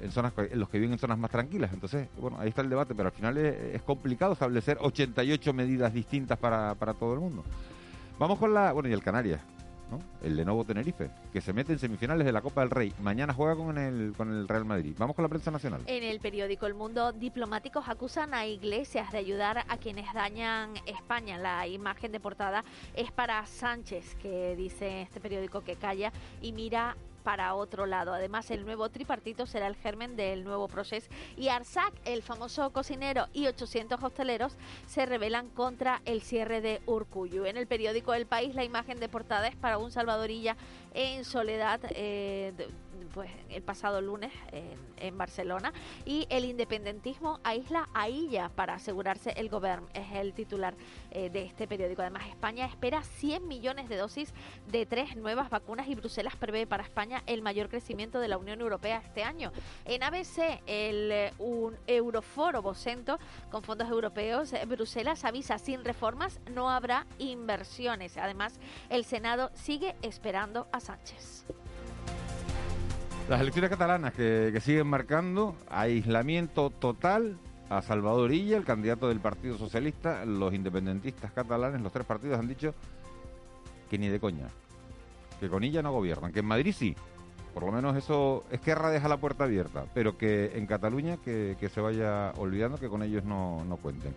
en 0.03 0.12
zonas 0.12 0.34
en 0.38 0.60
los 0.60 0.69
que 0.69 0.77
viven 0.77 0.93
en 0.93 0.99
zonas 0.99 1.17
más 1.17 1.32
tranquilas. 1.32 1.73
Entonces, 1.73 2.08
bueno, 2.21 2.38
ahí 2.39 2.49
está 2.49 2.62
el 2.62 2.69
debate, 2.69 2.93
pero 2.93 3.08
al 3.08 3.15
final 3.15 3.39
es, 3.39 3.55
es 3.73 3.82
complicado 3.82 4.34
establecer 4.34 4.77
88 4.79 5.51
medidas 5.51 5.91
distintas 5.91 6.38
para, 6.38 6.75
para 6.75 6.93
todo 6.93 7.15
el 7.15 7.19
mundo. 7.21 7.43
Vamos 8.19 8.38
con 8.38 8.53
la, 8.53 8.71
bueno, 8.71 8.88
y 8.88 8.93
el 8.93 9.01
Canarias, 9.01 9.41
¿no? 9.89 9.99
El 10.21 10.36
Lenovo 10.36 10.63
Tenerife, 10.65 11.10
que 11.32 11.41
se 11.41 11.54
mete 11.54 11.73
en 11.73 11.80
semifinales 11.80 12.25
de 12.25 12.32
la 12.32 12.41
Copa 12.41 12.62
del 12.62 12.69
Rey. 12.69 12.93
Mañana 13.02 13.34
juega 13.34 13.56
con 13.56 13.78
el 13.78 14.13
con 14.15 14.32
el 14.32 14.47
Real 14.47 14.65
Madrid. 14.65 14.95
Vamos 14.97 15.15
con 15.15 15.23
la 15.23 15.30
prensa 15.30 15.52
nacional. 15.52 15.82
En 15.86 16.04
el 16.04 16.19
periódico 16.19 16.65
El 16.65 16.73
Mundo, 16.73 17.12
diplomáticos 17.12 17.88
acusan 17.88 18.34
a 18.34 18.45
iglesias 18.45 19.12
de 19.12 19.17
ayudar 19.17 19.65
a 19.67 19.78
quienes 19.78 20.12
dañan 20.13 20.73
España. 20.86 21.38
La 21.38 21.67
imagen 21.67 22.12
de 22.12 22.19
portada 22.19 22.63
es 22.93 23.12
para 23.12 23.45
Sánchez, 23.45 24.15
que 24.15 24.56
dice 24.56 25.02
este 25.02 25.19
periódico 25.19 25.62
que 25.62 25.75
calla 25.75 26.12
y 26.41 26.52
mira 26.52 26.95
para 27.29 27.53
otro 27.53 27.85
lado. 27.85 28.11
Además, 28.11 28.49
el 28.49 28.65
nuevo 28.65 28.89
tripartito 28.89 29.45
será 29.45 29.67
el 29.67 29.75
germen 29.75 30.15
del 30.15 30.43
nuevo 30.43 30.67
proceso 30.67 31.07
y 31.37 31.49
Arsac, 31.49 31.93
el 32.03 32.23
famoso 32.23 32.71
cocinero 32.71 33.27
y 33.33 33.45
800 33.45 34.01
hosteleros 34.01 34.57
se 34.87 35.05
rebelan 35.05 35.47
contra 35.49 36.01
el 36.05 36.23
cierre 36.23 36.59
de 36.59 36.81
Urcuyu. 36.87 37.45
En 37.45 37.55
el 37.55 37.67
periódico 37.67 38.15
El 38.15 38.25
País 38.25 38.55
la 38.55 38.63
imagen 38.63 38.99
de 38.99 39.09
portada 39.09 39.47
es 39.47 39.55
para 39.55 39.77
un 39.77 39.91
Salvadorilla 39.91 40.57
en 40.95 41.23
soledad. 41.23 41.79
Eh, 41.91 42.51
pues 43.13 43.30
el 43.50 43.62
pasado 43.62 44.02
lunes 44.02 44.32
en, 44.52 45.17
Barcelona. 45.17 45.74
Y 46.06 46.28
el 46.30 46.45
independentismo 46.45 47.39
aísla 47.43 47.89
a 47.93 48.08
ella 48.08 48.50
para 48.56 48.76
asegurarse 48.76 49.32
el 49.32 49.50
gobierno 49.50 49.88
es 49.93 50.12
el 50.13 50.34
titular 50.34 50.76
eh, 51.12 51.30
de 51.30 51.43
este 51.43 51.67
periódico. 51.67 52.02
Además 52.02 52.28
España 52.28 52.65
espera 52.65 53.04
100 53.04 53.48
millones 53.48 53.89
de 53.89 53.98
dosis 53.98 54.34
de 54.67 54.86
tres 54.86 55.15
nuevas 55.15 55.50
vacunas 55.50 55.88
y 55.88 55.95
Bruselas 55.95 56.36
prevé 56.36 56.67
para 56.67 56.84
España 56.84 57.24
el 57.26 57.41
mayor 57.41 57.69
crecimiento 57.69 58.19
de 58.19 58.28
la 58.28 58.38
Unión 58.38 58.62
Europea 58.62 59.02
este 59.04 59.24
año. 59.24 59.52
En 59.86 60.04
ABC 60.04 60.62
el 60.67 61.12
eh, 61.12 61.34
un 61.39 61.78
Euroforo 61.88 62.62
Bocento 62.62 63.19
con 63.52 63.63
fondos 63.63 63.89
europeos 63.89 64.54
eh, 64.54 64.65
Bruselas 64.65 65.26
avisa 65.26 65.58
sin 65.58 65.84
reformas 65.84 66.39
no 66.52 66.69
habrá 66.69 67.06
inversiones 67.17 68.17
además 68.17 68.60
el 68.89 69.06
Senado 69.06 69.52
sigue 69.54 69.95
esperando 70.02 70.67
a 70.72 70.80
Sánchez 70.80 71.45
las 73.29 73.41
elecciones 73.41 73.69
catalanas 73.69 74.11
que, 74.13 74.59
siguen 74.59 74.87
marcando 74.87 75.55
aislamiento 75.69 76.71
total 76.71 77.37
a 77.69 77.83
Salvador 77.83 78.33
Illa, 78.33 78.57
el 78.57 78.65
candidato 78.65 79.07
del 79.07 79.19
Partido 79.19 79.55
Socialista, 79.55 80.25
los 80.25 80.51
independentistas 80.51 81.31
catalanes, 81.31 81.79
los 81.79 81.93
tres 81.93 82.07
partidos 82.07 82.39
han 82.39 82.47
dicho 82.47 82.73
que 83.87 83.99
ni 83.99 84.07
de 84.07 84.19
coña, 84.19 84.47
que 85.39 85.47
con 85.47 85.63
ella 85.63 85.83
no 85.83 85.91
gobiernan, 85.91 86.33
que 86.33 86.39
en 86.39 86.47
Madrid 86.47 86.73
sí, 86.75 86.95
por 87.53 87.63
lo 87.63 87.71
menos 87.71 87.95
eso, 87.95 88.45
es 88.49 88.61
que 88.61 88.73
deja 88.73 89.07
la 89.07 89.17
puerta 89.17 89.43
abierta, 89.43 89.85
pero 89.93 90.17
que 90.17 90.57
en 90.57 90.65
Cataluña 90.65 91.17
que, 91.17 91.55
se 91.71 91.81
vaya 91.81 92.31
olvidando 92.37 92.79
que 92.79 92.89
con 92.89 93.03
ellos 93.03 93.23
no, 93.25 93.63
no 93.65 93.77
cuenten. 93.77 94.15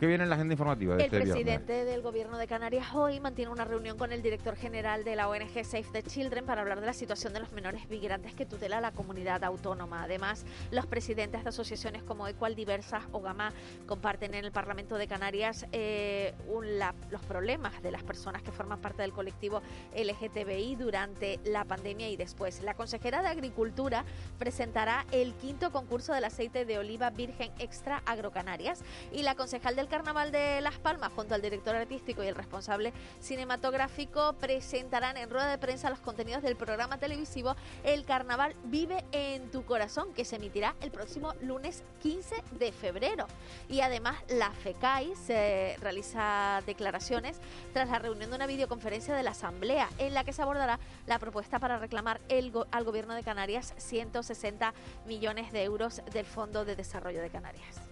¿Qué 0.00 0.06
viene 0.06 0.24
en 0.24 0.30
la 0.30 0.36
agenda 0.36 0.54
informativa 0.54 0.96
de 0.96 1.04
El 1.04 1.12
este 1.12 1.20
presidente 1.20 1.84
del 1.84 2.00
Gobierno 2.00 2.38
de 2.38 2.46
Canarias 2.46 2.86
hoy 2.94 3.20
mantiene 3.20 3.50
una 3.50 3.66
reunión 3.66 3.98
con 3.98 4.12
el 4.12 4.22
director 4.22 4.56
general 4.56 5.04
de 5.04 5.14
la 5.14 5.28
ONG 5.28 5.62
Save 5.62 5.88
the 5.92 6.02
Children 6.02 6.46
para 6.46 6.62
hablar 6.62 6.80
de 6.80 6.86
la 6.86 6.94
situación 6.94 7.34
de 7.34 7.40
los 7.40 7.52
menores 7.52 7.86
migrantes 7.90 8.32
que 8.32 8.46
tutela 8.46 8.80
la 8.80 8.92
comunidad 8.92 9.44
autónoma. 9.44 10.02
Además, 10.02 10.46
los 10.70 10.86
presidentes 10.86 11.42
de 11.42 11.50
asociaciones 11.50 12.02
como 12.02 12.26
Equal 12.26 12.54
Diversas 12.54 13.02
o 13.12 13.20
Gama 13.20 13.52
comparten 13.86 14.32
en 14.32 14.46
el 14.46 14.52
Parlamento 14.52 14.96
de 14.96 15.06
Canarias 15.06 15.66
eh, 15.70 16.32
los 17.10 17.20
problemas 17.28 17.82
de 17.82 17.90
las 17.90 18.02
personas 18.02 18.40
que 18.40 18.52
forman 18.52 18.80
parte 18.80 19.02
del 19.02 19.12
colectivo 19.12 19.60
LGTBI 19.94 20.76
durante 20.76 21.40
la 21.44 21.66
pandemia 21.66 22.08
y 22.08 22.16
después. 22.16 22.62
La 22.62 22.72
consejera 22.72 23.20
de 23.20 23.28
Agricultura 23.28 24.06
presentará 24.38 25.04
el 25.12 25.34
quinto 25.34 25.70
concurso 25.70 26.14
del 26.14 26.24
aceite 26.24 26.64
de 26.64 26.78
oliva 26.78 27.10
virgen 27.10 27.52
extra 27.58 28.02
agrocanarias 28.06 28.82
y 29.12 29.24
la 29.24 29.34
concejal 29.34 29.76
del 29.76 29.89
Carnaval 29.90 30.30
de 30.30 30.60
Las 30.60 30.78
Palmas, 30.78 31.12
junto 31.12 31.34
al 31.34 31.42
director 31.42 31.74
artístico 31.74 32.22
y 32.22 32.28
el 32.28 32.36
responsable 32.36 32.92
cinematográfico, 33.20 34.34
presentarán 34.34 35.16
en 35.16 35.28
rueda 35.28 35.50
de 35.50 35.58
prensa 35.58 35.90
los 35.90 35.98
contenidos 35.98 36.42
del 36.42 36.56
programa 36.56 36.98
televisivo 36.98 37.56
El 37.82 38.04
Carnaval 38.04 38.54
Vive 38.64 39.04
en 39.10 39.50
tu 39.50 39.64
Corazón, 39.64 40.14
que 40.14 40.24
se 40.24 40.36
emitirá 40.36 40.76
el 40.80 40.92
próximo 40.92 41.34
lunes 41.42 41.82
15 42.02 42.36
de 42.52 42.70
febrero. 42.70 43.26
Y 43.68 43.80
además, 43.80 44.16
la 44.28 44.52
FECAI 44.52 45.16
se 45.16 45.76
realiza 45.80 46.62
declaraciones 46.64 47.40
tras 47.72 47.90
la 47.90 47.98
reunión 47.98 48.30
de 48.30 48.36
una 48.36 48.46
videoconferencia 48.46 49.12
de 49.14 49.24
la 49.24 49.32
Asamblea, 49.32 49.88
en 49.98 50.14
la 50.14 50.22
que 50.22 50.32
se 50.32 50.42
abordará 50.42 50.78
la 51.06 51.18
propuesta 51.18 51.58
para 51.58 51.78
reclamar 51.78 52.20
al 52.70 52.84
Gobierno 52.84 53.14
de 53.14 53.24
Canarias 53.24 53.74
160 53.76 54.72
millones 55.06 55.50
de 55.52 55.64
euros 55.64 56.00
del 56.12 56.26
Fondo 56.26 56.64
de 56.64 56.76
Desarrollo 56.76 57.20
de 57.20 57.30
Canarias. 57.30 57.89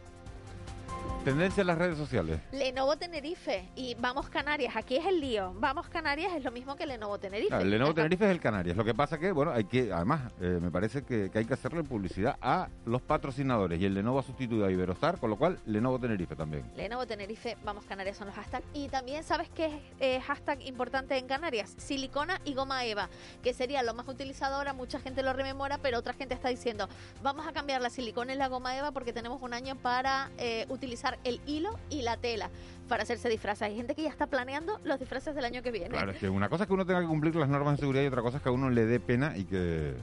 Tendencia 1.25 1.61
en 1.61 1.67
las 1.67 1.77
redes 1.77 1.99
sociales. 1.99 2.41
Lenovo 2.53 2.97
Tenerife 2.97 3.69
y 3.77 3.95
Vamos 3.97 4.29
Canarias. 4.29 4.77
Aquí 4.77 4.97
es 4.97 5.05
el 5.05 5.21
lío. 5.21 5.53
Vamos 5.59 5.89
Canarias 5.89 6.33
es 6.35 6.45
lo 6.45 6.51
mismo 6.51 6.77
que 6.77 6.87
Lenovo 6.87 7.19
Tenerife. 7.19 7.55
el 7.55 7.71
Lenovo 7.71 7.93
Tenerife 7.93 8.25
es 8.25 8.31
el 8.31 8.41
Canarias. 8.41 8.77
Lo 8.77 8.85
que 8.85 8.95
pasa 8.95 9.19
que, 9.19 9.33
bueno, 9.33 9.53
hay 9.53 9.65
que, 9.65 9.93
además, 9.93 10.33
eh, 10.41 10.59
me 10.61 10.71
parece 10.71 11.03
que, 11.03 11.31
hay 11.35 11.45
que 11.45 11.55
hacerle 11.55 11.83
publicidad 11.85 12.37
a 12.41 12.69
los 12.87 13.03
patrocinadores. 13.03 13.81
Y 13.81 13.85
el 13.85 13.95
Lenovo 13.95 14.21
ha 14.21 14.23
sustituido 14.23 14.65
a 14.65 14.71
Iberostar, 14.71 15.19
con 15.19 15.31
lo 15.31 15.37
cual 15.37 15.59
Lenovo 15.67 15.99
Tenerife 15.99 16.37
también. 16.37 16.65
Lenovo 16.77 17.07
Tenerife, 17.07 17.57
Vamos 17.65 17.85
Canarias 17.85 18.17
son 18.17 18.29
los 18.29 18.37
hashtags. 18.37 18.67
Y 18.73 18.89
también, 18.89 19.23
¿sabes 19.25 19.51
qué 19.51 19.67
es 19.67 19.73
eh, 20.01 20.21
hashtag 20.21 20.63
importante 20.67 21.19
en 21.19 21.27
Canarias? 21.27 21.75
Silicona 21.77 22.41
y 22.45 22.55
goma 22.55 22.85
Eva, 22.85 23.09
que 23.43 23.53
sería 23.53 23.83
lo 23.83 23.93
más 23.93 24.09
utilizado 24.09 24.57
ahora. 24.57 24.73
Mucha 24.73 24.99
gente 25.01 25.23
lo 25.23 25.33
rememora, 25.33 25.79
pero 25.79 25.99
otra 25.99 26.15
gente 26.15 26.35
está 26.35 26.49
diciendo, 26.49 26.89
vamos 27.23 27.47
a 27.47 27.53
cambiar 27.53 27.83
la 27.83 27.91
silicona 27.91 28.33
y 28.33 28.37
la 28.37 28.49
goma 28.49 28.77
Eva 28.77 28.93
porque 28.93 29.13
tenemos 29.13 29.43
un 29.43 29.53
año 29.53 29.77
para 29.77 30.31
eh, 30.39 30.67
utilizar 30.69 30.98
el 31.25 31.41
hilo 31.47 31.79
y 31.91 32.03
la 32.03 32.17
tela 32.17 32.51
para 32.89 33.03
hacerse 33.03 33.29
disfraces. 33.29 33.63
Hay 33.63 33.77
gente 33.77 33.95
que 33.95 34.03
ya 34.03 34.09
está 34.09 34.27
planeando 34.27 34.81
los 34.85 34.99
disfraces 34.99 35.35
del 35.35 35.45
año 35.45 35.63
que 35.63 35.71
viene. 35.71 35.91
Claro, 35.91 36.13
es 36.13 36.19
que 36.19 36.29
una 36.29 36.49
cosa 36.49 36.65
es 36.65 36.69
que 36.69 36.75
uno 36.75 36.87
tenga 36.87 37.01
que 37.01 37.07
cumplir 37.07 37.35
las 37.37 37.49
normas 37.49 37.77
de 37.77 37.81
seguridad 37.81 38.03
y 38.03 38.07
otra 38.07 38.23
cosa 38.23 38.39
es 38.39 38.43
que 38.43 38.49
a 38.49 38.53
uno 38.53 38.71
le 38.71 38.87
dé 38.87 39.01
pena 39.01 39.37
y 39.37 39.45
que 39.45 39.95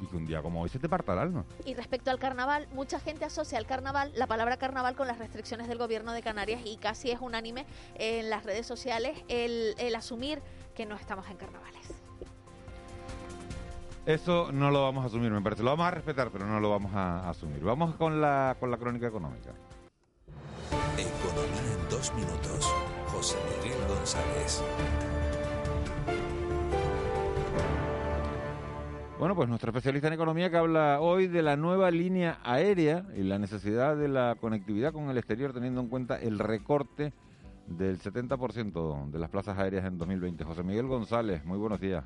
y 0.00 0.06
que 0.06 0.16
un 0.16 0.26
día 0.26 0.40
como 0.40 0.62
hoy 0.62 0.68
se 0.70 0.78
te 0.78 0.88
parta 0.88 1.12
el 1.12 1.18
alma. 1.18 1.44
Y 1.64 1.74
respecto 1.74 2.10
al 2.10 2.18
carnaval, 2.18 2.66
mucha 2.72 2.98
gente 3.00 3.26
asocia 3.26 3.58
al 3.58 3.66
carnaval, 3.66 4.12
la 4.16 4.26
palabra 4.26 4.56
carnaval 4.56 4.96
con 4.96 5.06
las 5.06 5.18
restricciones 5.18 5.68
del 5.68 5.76
gobierno 5.76 6.12
de 6.12 6.22
Canarias 6.22 6.62
y 6.64 6.76
casi 6.78 7.10
es 7.10 7.20
unánime 7.20 7.66
en 7.96 8.30
las 8.30 8.44
redes 8.44 8.66
sociales 8.66 9.22
el, 9.28 9.74
el 9.78 9.94
asumir 9.94 10.40
que 10.74 10.86
no 10.86 10.94
estamos 10.94 11.28
en 11.28 11.36
carnavales. 11.36 12.09
Eso 14.06 14.50
no 14.50 14.70
lo 14.70 14.82
vamos 14.82 15.04
a 15.04 15.08
asumir, 15.08 15.30
me 15.30 15.40
parece. 15.42 15.62
Lo 15.62 15.70
vamos 15.70 15.86
a 15.86 15.90
respetar, 15.90 16.30
pero 16.30 16.46
no 16.46 16.58
lo 16.58 16.70
vamos 16.70 16.92
a 16.94 17.28
asumir. 17.28 17.60
Vamos 17.60 17.94
con 17.96 18.20
la, 18.20 18.56
con 18.58 18.70
la 18.70 18.78
crónica 18.78 19.06
económica. 19.06 19.50
Economía 20.96 21.72
en 21.82 21.88
dos 21.90 22.12
minutos. 22.14 22.74
José 23.08 23.36
Miguel 23.62 23.78
González. 23.88 24.62
Bueno, 29.18 29.34
pues 29.34 29.50
nuestro 29.50 29.70
especialista 29.70 30.08
en 30.08 30.14
economía 30.14 30.50
que 30.50 30.56
habla 30.56 30.98
hoy 31.00 31.26
de 31.26 31.42
la 31.42 31.54
nueva 31.56 31.90
línea 31.90 32.38
aérea 32.42 33.04
y 33.14 33.22
la 33.22 33.38
necesidad 33.38 33.94
de 33.94 34.08
la 34.08 34.34
conectividad 34.40 34.94
con 34.94 35.10
el 35.10 35.18
exterior 35.18 35.52
teniendo 35.52 35.82
en 35.82 35.88
cuenta 35.88 36.18
el 36.18 36.38
recorte 36.38 37.12
del 37.66 38.00
70% 38.00 39.10
de 39.10 39.18
las 39.18 39.28
plazas 39.28 39.58
aéreas 39.58 39.84
en 39.84 39.98
2020. 39.98 40.42
José 40.42 40.62
Miguel 40.62 40.86
González, 40.86 41.44
muy 41.44 41.58
buenos 41.58 41.80
días. 41.80 42.02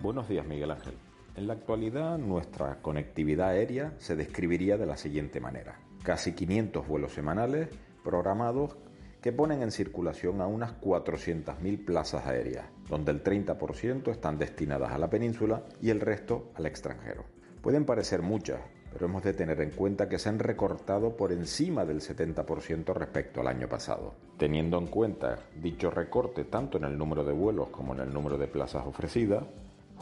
Buenos 0.00 0.28
días, 0.28 0.46
Miguel 0.46 0.70
Ángel. 0.70 0.94
En 1.34 1.46
la 1.46 1.54
actualidad, 1.54 2.18
nuestra 2.18 2.82
conectividad 2.82 3.48
aérea 3.48 3.94
se 3.96 4.16
describiría 4.16 4.76
de 4.76 4.84
la 4.84 4.98
siguiente 4.98 5.40
manera. 5.40 5.80
Casi 6.02 6.32
500 6.32 6.86
vuelos 6.86 7.14
semanales 7.14 7.68
programados 8.04 8.76
que 9.22 9.32
ponen 9.32 9.62
en 9.62 9.70
circulación 9.70 10.42
a 10.42 10.46
unas 10.46 10.78
400.000 10.80 11.84
plazas 11.86 12.26
aéreas, 12.26 12.66
donde 12.88 13.12
el 13.12 13.22
30% 13.22 14.10
están 14.10 14.36
destinadas 14.36 14.92
a 14.92 14.98
la 14.98 15.08
península 15.08 15.62
y 15.80 15.88
el 15.88 16.00
resto 16.00 16.50
al 16.54 16.66
extranjero. 16.66 17.24
Pueden 17.62 17.86
parecer 17.86 18.20
muchas, 18.20 18.60
pero 18.92 19.06
hemos 19.06 19.22
de 19.22 19.32
tener 19.32 19.60
en 19.62 19.70
cuenta 19.70 20.08
que 20.10 20.18
se 20.18 20.28
han 20.28 20.38
recortado 20.38 21.16
por 21.16 21.32
encima 21.32 21.86
del 21.86 22.00
70% 22.00 22.92
respecto 22.92 23.40
al 23.40 23.46
año 23.46 23.68
pasado. 23.68 24.14
Teniendo 24.36 24.76
en 24.76 24.88
cuenta 24.88 25.38
dicho 25.56 25.90
recorte 25.90 26.44
tanto 26.44 26.76
en 26.76 26.84
el 26.84 26.98
número 26.98 27.24
de 27.24 27.32
vuelos 27.32 27.68
como 27.68 27.94
en 27.94 28.00
el 28.00 28.12
número 28.12 28.36
de 28.36 28.48
plazas 28.48 28.84
ofrecidas, 28.86 29.44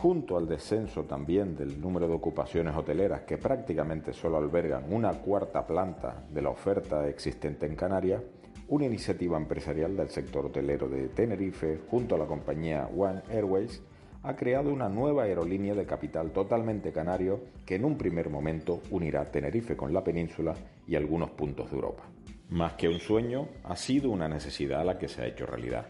junto 0.01 0.39
al 0.39 0.49
descenso 0.49 1.05
también 1.05 1.55
del 1.55 1.79
número 1.79 2.09
de 2.09 2.15
ocupaciones 2.15 2.75
hoteleras 2.75 3.21
que 3.23 3.37
prácticamente 3.37 4.15
solo 4.15 4.39
albergan 4.39 4.91
una 4.91 5.13
cuarta 5.13 5.67
planta 5.67 6.25
de 6.31 6.41
la 6.41 6.49
oferta 6.49 7.07
existente 7.07 7.67
en 7.67 7.77
Canarias, 7.77 8.23
una 8.69 8.87
iniciativa 8.87 9.37
empresarial 9.37 9.95
del 9.95 10.09
sector 10.09 10.47
hotelero 10.47 10.89
de 10.89 11.09
Tenerife, 11.09 11.81
junto 11.91 12.15
a 12.15 12.19
la 12.19 12.25
compañía 12.25 12.89
One 12.97 13.21
Airways, 13.29 13.83
ha 14.23 14.37
creado 14.37 14.73
una 14.73 14.89
nueva 14.89 15.25
aerolínea 15.25 15.75
de 15.75 15.85
capital 15.85 16.31
totalmente 16.31 16.93
canario 16.93 17.41
que 17.67 17.75
en 17.75 17.85
un 17.85 17.99
primer 17.99 18.31
momento 18.31 18.81
unirá 18.91 19.27
Tenerife 19.27 19.77
con 19.77 19.93
la 19.93 20.03
península 20.03 20.55
y 20.87 20.97
algunos 20.97 21.29
puntos 21.31 21.71
de 21.71 21.77
Europa. 21.77 22.05
Más 22.49 22.73
que 22.73 22.89
un 22.89 23.01
sueño, 23.01 23.49
ha 23.65 23.77
sido 23.77 24.11
una 24.11 24.29
necesidad 24.29 24.81
a 24.81 24.85
la 24.85 24.99
que 24.99 25.09
se 25.09 25.21
ha 25.21 25.27
hecho 25.27 25.45
realidad. 25.45 25.87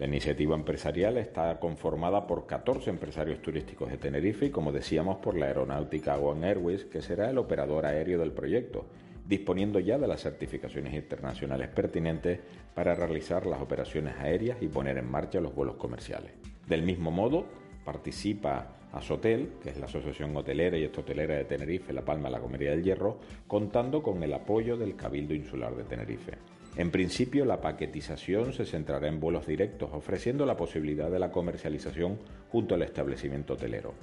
La 0.00 0.06
iniciativa 0.06 0.56
empresarial 0.56 1.18
está 1.18 1.60
conformada 1.60 2.26
por 2.26 2.46
14 2.46 2.88
empresarios 2.88 3.42
turísticos 3.42 3.90
de 3.90 3.98
Tenerife 3.98 4.46
y, 4.46 4.50
como 4.50 4.72
decíamos, 4.72 5.18
por 5.18 5.36
la 5.36 5.44
aeronáutica 5.44 6.16
One 6.16 6.48
Airways, 6.48 6.86
que 6.86 7.02
será 7.02 7.28
el 7.28 7.36
operador 7.36 7.84
aéreo 7.84 8.18
del 8.18 8.32
proyecto, 8.32 8.86
disponiendo 9.28 9.78
ya 9.78 9.98
de 9.98 10.08
las 10.08 10.22
certificaciones 10.22 10.94
internacionales 10.94 11.68
pertinentes 11.68 12.40
para 12.74 12.94
realizar 12.94 13.44
las 13.44 13.60
operaciones 13.60 14.14
aéreas 14.16 14.56
y 14.62 14.68
poner 14.68 14.96
en 14.96 15.10
marcha 15.10 15.38
los 15.38 15.54
vuelos 15.54 15.76
comerciales. 15.76 16.32
Del 16.66 16.82
mismo 16.82 17.10
modo, 17.10 17.44
participa 17.84 18.78
Asotel, 18.92 19.50
que 19.62 19.68
es 19.68 19.76
la 19.78 19.84
Asociación 19.84 20.34
Hotelera 20.34 20.78
y 20.78 20.84
Estotelera 20.84 21.34
de 21.34 21.44
Tenerife, 21.44 21.92
La 21.92 22.06
Palma, 22.06 22.30
La 22.30 22.40
Comería 22.40 22.70
del 22.70 22.82
Hierro, 22.82 23.18
contando 23.46 24.02
con 24.02 24.22
el 24.22 24.32
apoyo 24.32 24.78
del 24.78 24.96
Cabildo 24.96 25.34
Insular 25.34 25.76
de 25.76 25.84
Tenerife. 25.84 26.38
En 26.76 26.90
principio, 26.90 27.44
la 27.44 27.60
paquetización 27.60 28.52
se 28.52 28.64
centrará 28.64 29.08
en 29.08 29.20
vuelos 29.20 29.46
directos, 29.46 29.90
ofreciendo 29.92 30.46
la 30.46 30.56
posibilidad 30.56 31.10
de 31.10 31.18
la 31.18 31.30
comercialización 31.30 32.18
junto 32.50 32.74
al 32.74 32.82
establecimiento 32.82 33.54
hotelero. 33.54 33.94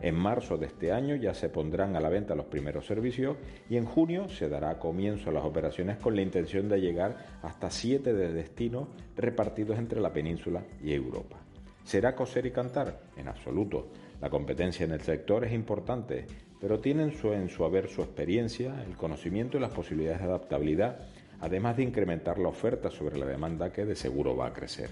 En 0.00 0.14
marzo 0.14 0.58
de 0.58 0.66
este 0.66 0.92
año 0.92 1.14
ya 1.14 1.32
se 1.32 1.48
pondrán 1.48 1.96
a 1.96 2.00
la 2.00 2.10
venta 2.10 2.34
los 2.34 2.46
primeros 2.46 2.86
servicios 2.86 3.36
y 3.70 3.76
en 3.76 3.86
junio 3.86 4.28
se 4.28 4.48
dará 4.48 4.78
comienzo 4.78 5.30
a 5.30 5.32
las 5.32 5.44
operaciones 5.44 5.96
con 5.96 6.14
la 6.14 6.20
intención 6.20 6.68
de 6.68 6.80
llegar 6.80 7.38
hasta 7.42 7.70
siete 7.70 8.12
de 8.12 8.32
destinos 8.32 8.88
repartidos 9.16 9.78
entre 9.78 10.00
la 10.00 10.12
península 10.12 10.62
y 10.82 10.92
Europa. 10.92 11.38
¿Será 11.82 12.14
coser 12.14 12.44
y 12.44 12.50
cantar? 12.50 13.00
En 13.16 13.28
absoluto. 13.28 13.88
La 14.20 14.28
competencia 14.28 14.84
en 14.84 14.92
el 14.92 15.00
sector 15.00 15.44
es 15.44 15.52
importante, 15.52 16.26
pero 16.60 16.80
tienen 16.80 17.12
en 17.22 17.48
su 17.48 17.64
haber 17.64 17.88
su 17.88 18.02
experiencia, 18.02 18.82
el 18.84 18.96
conocimiento 18.96 19.56
y 19.56 19.60
las 19.60 19.70
posibilidades 19.70 20.20
de 20.20 20.26
adaptabilidad, 20.26 21.06
además 21.40 21.76
de 21.76 21.84
incrementar 21.84 22.38
la 22.38 22.48
oferta 22.48 22.90
sobre 22.90 23.18
la 23.18 23.26
demanda 23.26 23.72
que 23.72 23.84
de 23.84 23.96
seguro 23.96 24.36
va 24.36 24.46
a 24.46 24.52
crecer. 24.52 24.90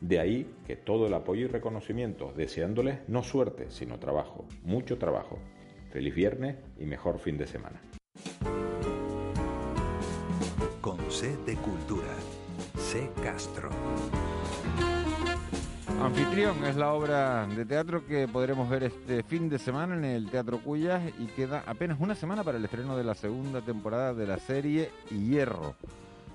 De 0.00 0.20
ahí 0.20 0.50
que 0.66 0.76
todo 0.76 1.06
el 1.06 1.14
apoyo 1.14 1.46
y 1.46 1.48
reconocimiento, 1.48 2.32
deseándoles 2.36 2.98
no 3.08 3.22
suerte, 3.22 3.70
sino 3.70 3.98
trabajo, 3.98 4.44
mucho 4.62 4.98
trabajo. 4.98 5.38
Feliz 5.90 6.14
viernes 6.14 6.56
y 6.78 6.84
mejor 6.84 7.18
fin 7.18 7.38
de 7.38 7.46
semana. 7.46 7.80
Con 10.80 10.98
C 11.10 11.36
de 11.46 11.54
Cultura, 11.56 12.14
C 12.76 13.08
Castro. 13.22 13.70
Anfitrión 16.00 16.62
es 16.64 16.76
la 16.76 16.92
obra 16.92 17.46
de 17.46 17.64
teatro 17.64 18.06
que 18.06 18.28
podremos 18.28 18.68
ver 18.68 18.84
este 18.84 19.22
fin 19.22 19.48
de 19.48 19.58
semana 19.58 19.96
en 19.96 20.04
el 20.04 20.30
Teatro 20.30 20.58
Cuyas 20.58 21.02
y 21.18 21.26
queda 21.26 21.64
apenas 21.66 21.98
una 22.00 22.14
semana 22.14 22.44
para 22.44 22.58
el 22.58 22.64
estreno 22.64 22.96
de 22.96 23.04
la 23.04 23.14
segunda 23.14 23.62
temporada 23.62 24.14
de 24.14 24.26
la 24.26 24.38
serie 24.38 24.90
Hierro. 25.10 25.74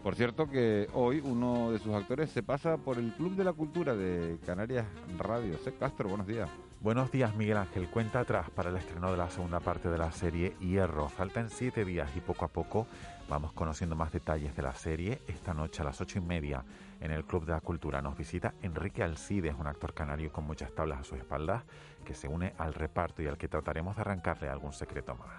Por 0.03 0.15
cierto 0.15 0.49
que 0.49 0.87
hoy 0.93 1.21
uno 1.23 1.71
de 1.71 1.77
sus 1.77 1.93
actores 1.93 2.31
se 2.31 2.41
pasa 2.41 2.77
por 2.77 2.97
el 2.97 3.13
Club 3.13 3.35
de 3.35 3.43
la 3.43 3.53
Cultura 3.53 3.95
de 3.95 4.37
Canarias 4.45 4.87
Radio. 5.19 5.57
C. 5.63 5.73
Castro, 5.73 6.09
buenos 6.09 6.25
días. 6.25 6.49
Buenos 6.79 7.11
días, 7.11 7.35
Miguel 7.35 7.57
Ángel. 7.57 7.87
Cuenta 7.87 8.21
atrás 8.21 8.49
para 8.49 8.71
el 8.71 8.75
estreno 8.75 9.11
de 9.11 9.17
la 9.17 9.29
segunda 9.29 9.59
parte 9.59 9.89
de 9.89 9.99
la 9.99 10.11
serie 10.11 10.55
Hierro. 10.59 11.07
Faltan 11.09 11.51
siete 11.51 11.85
días 11.85 12.09
y 12.15 12.19
poco 12.19 12.45
a 12.45 12.47
poco 12.47 12.87
vamos 13.31 13.53
conociendo 13.53 13.95
más 13.95 14.11
detalles 14.11 14.53
de 14.57 14.61
la 14.61 14.73
serie. 14.73 15.21
Esta 15.25 15.53
noche 15.53 15.81
a 15.81 15.85
las 15.85 16.01
ocho 16.01 16.19
y 16.19 16.21
media 16.21 16.65
en 16.99 17.11
el 17.11 17.23
Club 17.23 17.45
de 17.45 17.53
la 17.53 17.61
Cultura 17.61 18.01
nos 18.01 18.17
visita 18.17 18.55
Enrique 18.61 19.03
Alcides, 19.03 19.55
un 19.57 19.67
actor 19.67 19.93
canario 19.93 20.33
con 20.33 20.43
muchas 20.43 20.75
tablas 20.75 20.99
a 20.99 21.03
sus 21.05 21.17
espaldas, 21.17 21.63
que 22.03 22.13
se 22.13 22.27
une 22.27 22.53
al 22.57 22.73
reparto 22.73 23.21
y 23.21 23.27
al 23.27 23.37
que 23.37 23.47
trataremos 23.47 23.95
de 23.95 24.01
arrancarle 24.01 24.49
algún 24.49 24.73
secreto 24.73 25.15
más. 25.15 25.29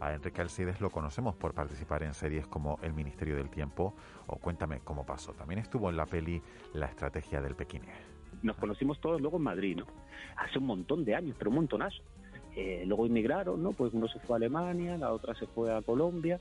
A 0.00 0.12
Enrique 0.14 0.40
Alcides 0.40 0.80
lo 0.80 0.90
conocemos 0.90 1.36
por 1.36 1.54
participar 1.54 2.02
en 2.02 2.12
series 2.12 2.44
como 2.48 2.80
El 2.82 2.92
Ministerio 2.92 3.36
del 3.36 3.50
Tiempo 3.50 3.94
o 4.26 4.36
Cuéntame 4.38 4.80
cómo 4.80 5.06
pasó. 5.06 5.32
También 5.32 5.60
estuvo 5.60 5.88
en 5.90 5.96
la 5.96 6.06
peli 6.06 6.42
La 6.74 6.86
Estrategia 6.86 7.40
del 7.40 7.54
Pequinés. 7.54 7.96
Nos 8.42 8.56
conocimos 8.56 9.00
todos 9.00 9.20
luego 9.20 9.36
en 9.36 9.44
Madrid, 9.44 9.76
¿no? 9.76 9.86
Hace 10.38 10.58
un 10.58 10.66
montón 10.66 11.04
de 11.04 11.14
años, 11.14 11.36
pero 11.38 11.50
un 11.50 11.56
montonazo. 11.56 12.02
Eh, 12.60 12.82
luego 12.86 13.06
inmigraron, 13.06 13.62
¿no? 13.62 13.70
Pues 13.70 13.94
uno 13.94 14.08
se 14.08 14.18
fue 14.18 14.34
a 14.34 14.38
Alemania, 14.38 14.98
la 14.98 15.12
otra 15.12 15.32
se 15.36 15.46
fue 15.46 15.72
a 15.72 15.80
Colombia 15.80 16.40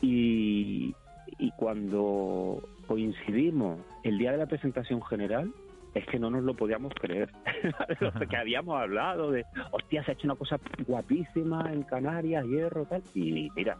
y, 0.00 0.94
y 1.38 1.50
cuando 1.58 2.62
coincidimos 2.86 3.78
el 4.02 4.16
día 4.16 4.32
de 4.32 4.38
la 4.38 4.46
presentación 4.46 5.02
general, 5.02 5.52
es 5.94 6.06
que 6.06 6.18
no 6.18 6.30
nos 6.30 6.44
lo 6.44 6.54
podíamos 6.54 6.94
creer. 6.94 7.30
que 8.30 8.36
habíamos 8.38 8.80
hablado 8.80 9.30
de, 9.30 9.44
hostia, 9.70 10.02
se 10.02 10.12
ha 10.12 10.14
hecho 10.14 10.28
una 10.28 10.36
cosa 10.36 10.58
guapísima 10.86 11.70
en 11.70 11.82
Canarias, 11.82 12.46
hierro, 12.46 12.86
tal. 12.86 13.02
Y 13.14 13.50
mira, 13.54 13.76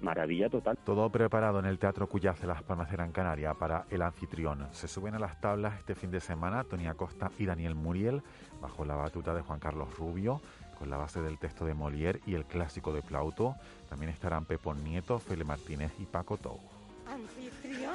maravilla 0.00 0.48
total. 0.48 0.78
Todo 0.84 1.10
preparado 1.10 1.58
en 1.58 1.66
el 1.66 1.78
Teatro 1.78 2.06
Cuyaz 2.06 2.40
de 2.40 2.46
Las 2.46 2.62
Palmas 2.62 2.90
de 2.90 2.96
Gran 2.96 3.12
Canaria 3.12 3.54
para 3.54 3.86
el 3.90 4.02
anfitrión. 4.02 4.68
Se 4.72 4.88
suben 4.88 5.14
a 5.14 5.18
las 5.18 5.40
tablas 5.40 5.78
este 5.78 5.94
fin 5.94 6.10
de 6.10 6.20
semana 6.20 6.64
Tony 6.64 6.86
Acosta 6.86 7.30
y 7.38 7.46
Daniel 7.46 7.74
Muriel, 7.74 8.22
bajo 8.60 8.84
la 8.84 8.96
batuta 8.96 9.34
de 9.34 9.42
Juan 9.42 9.60
Carlos 9.60 9.96
Rubio, 9.96 10.40
con 10.78 10.90
la 10.90 10.96
base 10.96 11.20
del 11.20 11.38
texto 11.38 11.64
de 11.64 11.74
Molière 11.74 12.20
y 12.26 12.34
el 12.34 12.44
clásico 12.44 12.92
de 12.92 13.02
Plauto. 13.02 13.56
También 13.88 14.10
estarán 14.10 14.44
Pepón 14.44 14.84
Nieto, 14.84 15.18
Fele 15.18 15.44
Martínez 15.44 15.92
y 15.98 16.04
Paco 16.04 16.36
Tou. 16.36 16.60
¿Anfitrión? 17.06 17.94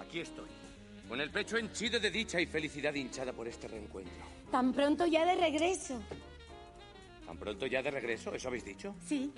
Aquí 0.00 0.20
estoy. 0.20 0.46
Con 1.08 1.20
el 1.20 1.30
pecho 1.30 1.56
henchido 1.56 2.00
de 2.00 2.10
dicha 2.10 2.40
y 2.40 2.46
felicidad 2.46 2.92
hinchada 2.92 3.32
por 3.32 3.46
este 3.46 3.68
reencuentro. 3.68 4.24
Tan 4.50 4.72
pronto 4.72 5.06
ya 5.06 5.24
de 5.24 5.36
regreso. 5.36 6.02
¿Tan 7.24 7.36
pronto 7.38 7.66
ya 7.66 7.82
de 7.82 7.90
regreso? 7.90 8.34
¿Eso 8.34 8.48
habéis 8.48 8.64
dicho? 8.64 8.94
Sí. 9.04 9.32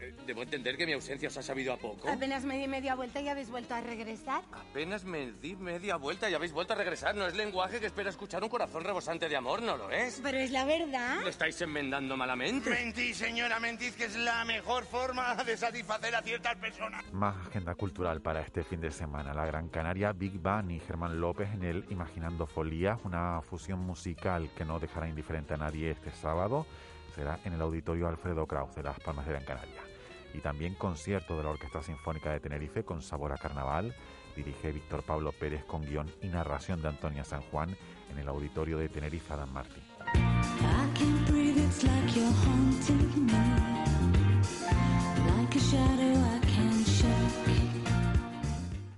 Eh, 0.00 0.14
Debo 0.26 0.42
entender 0.42 0.76
que 0.76 0.86
mi 0.86 0.92
ausencia 0.92 1.28
os 1.28 1.36
ha 1.36 1.42
sabido 1.42 1.72
a 1.72 1.76
poco. 1.76 2.08
Apenas 2.08 2.44
me 2.44 2.56
di 2.56 2.66
media 2.66 2.94
vuelta 2.94 3.20
y 3.20 3.28
habéis 3.28 3.50
vuelto 3.50 3.74
a 3.74 3.80
regresar. 3.80 4.42
Apenas 4.52 5.04
me 5.04 5.32
di 5.32 5.56
media 5.56 5.96
vuelta 5.96 6.30
y 6.30 6.34
habéis 6.34 6.52
vuelto 6.52 6.72
a 6.72 6.76
regresar. 6.76 7.14
No 7.14 7.26
es 7.26 7.34
lenguaje 7.34 7.80
que 7.80 7.86
espera 7.86 8.08
escuchar 8.10 8.42
un 8.42 8.48
corazón 8.48 8.82
rebosante 8.84 9.28
de 9.28 9.36
amor, 9.36 9.60
¿no 9.62 9.76
lo 9.76 9.90
es? 9.90 10.20
Pero 10.22 10.38
es 10.38 10.50
la 10.50 10.64
verdad. 10.64 11.20
Lo 11.22 11.28
estáis 11.28 11.60
enmendando 11.60 12.16
malamente. 12.16 12.70
Mentís, 12.70 13.16
señora, 13.18 13.60
mentís 13.60 13.94
que 13.94 14.04
es 14.04 14.16
la 14.16 14.44
mejor 14.44 14.84
forma 14.84 15.34
de 15.44 15.56
satisfacer 15.56 16.14
a 16.14 16.22
ciertas 16.22 16.56
personas. 16.56 17.04
Más 17.12 17.36
agenda 17.48 17.74
cultural 17.74 18.22
para 18.22 18.40
este 18.40 18.64
fin 18.64 18.80
de 18.80 18.90
semana. 18.90 19.34
La 19.34 19.44
Gran 19.46 19.68
Canaria 19.68 20.12
Big 20.12 20.40
Bang 20.40 20.70
y 20.70 20.80
Germán 20.80 21.20
López 21.20 21.48
en 21.52 21.64
el 21.64 21.84
Imaginando 21.90 22.46
Folías, 22.46 22.98
una 23.04 23.42
fusión 23.42 23.80
musical 23.80 24.50
que 24.56 24.64
no 24.64 24.78
dejará 24.78 25.08
indiferente 25.08 25.54
a 25.54 25.58
nadie 25.58 25.90
este 25.90 26.10
sábado. 26.10 26.66
Será 27.14 27.40
en 27.44 27.54
el 27.54 27.60
Auditorio 27.60 28.08
Alfredo 28.08 28.46
Kraus 28.46 28.74
de 28.76 28.84
Las 28.84 28.98
Palmas 29.00 29.26
de 29.26 29.32
Gran 29.32 29.44
Canaria 29.44 29.89
y 30.34 30.40
también 30.40 30.74
concierto 30.74 31.36
de 31.36 31.44
la 31.44 31.50
Orquesta 31.50 31.82
Sinfónica 31.82 32.32
de 32.32 32.40
Tenerife 32.40 32.84
con 32.84 33.02
sabor 33.02 33.32
a 33.32 33.38
carnaval. 33.38 33.94
Dirige 34.36 34.72
Víctor 34.72 35.02
Pablo 35.02 35.32
Pérez 35.32 35.64
con 35.64 35.82
guion 35.82 36.10
y 36.22 36.28
narración 36.28 36.80
de 36.82 36.88
Antonia 36.88 37.24
San 37.24 37.42
Juan 37.42 37.76
en 38.10 38.18
el 38.18 38.28
auditorio 38.28 38.78
de 38.78 38.88
Tenerife 38.88 39.32
Adam 39.32 39.52
Martín. 39.52 39.82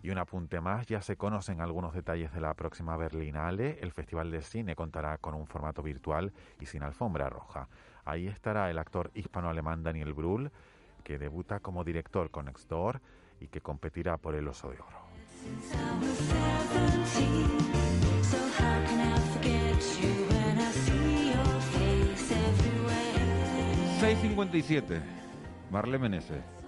Y 0.03 0.11
un 0.11 0.18
apunte 0.18 0.61
más, 0.61 0.87
ya 0.87 1.01
se 1.01 1.16
conocen 1.16 1.61
algunos 1.61 1.95
detalles 1.95 2.33
de 2.33 2.40
la 2.40 2.55
próxima 2.55 2.97
Berlinale. 2.97 3.79
El 3.81 3.92
Festival 3.92 4.31
de 4.31 4.42
Cine 4.42 4.75
contará 4.75 5.18
con 5.18 5.35
un 5.35 5.47
formato 5.47 5.83
virtual 5.83 6.33
y 6.61 6.66
sin 6.66 6.83
alfombra 6.83 7.31
roja. 7.31 7.68
Ahí 8.05 8.27
estará 8.27 8.68
el 8.68 8.79
actor 8.79 9.12
hispano-alemán 9.14 9.85
Daniel 9.85 10.12
Brühl, 10.12 10.51
que 11.03 11.19
debuta 11.19 11.61
como 11.61 11.85
director 11.85 12.31
con 12.31 12.47
Nextdoor 12.47 13.01
y 13.41 13.49
que 13.49 13.61
competirá 13.61 14.17
por 14.17 14.35
el 14.35 14.49
Oso 14.49 14.71
de 14.71 14.77
Oro. 14.77 15.03
6.57, 24.01 25.01
Marle 25.71 25.99
Meneses. 25.99 26.62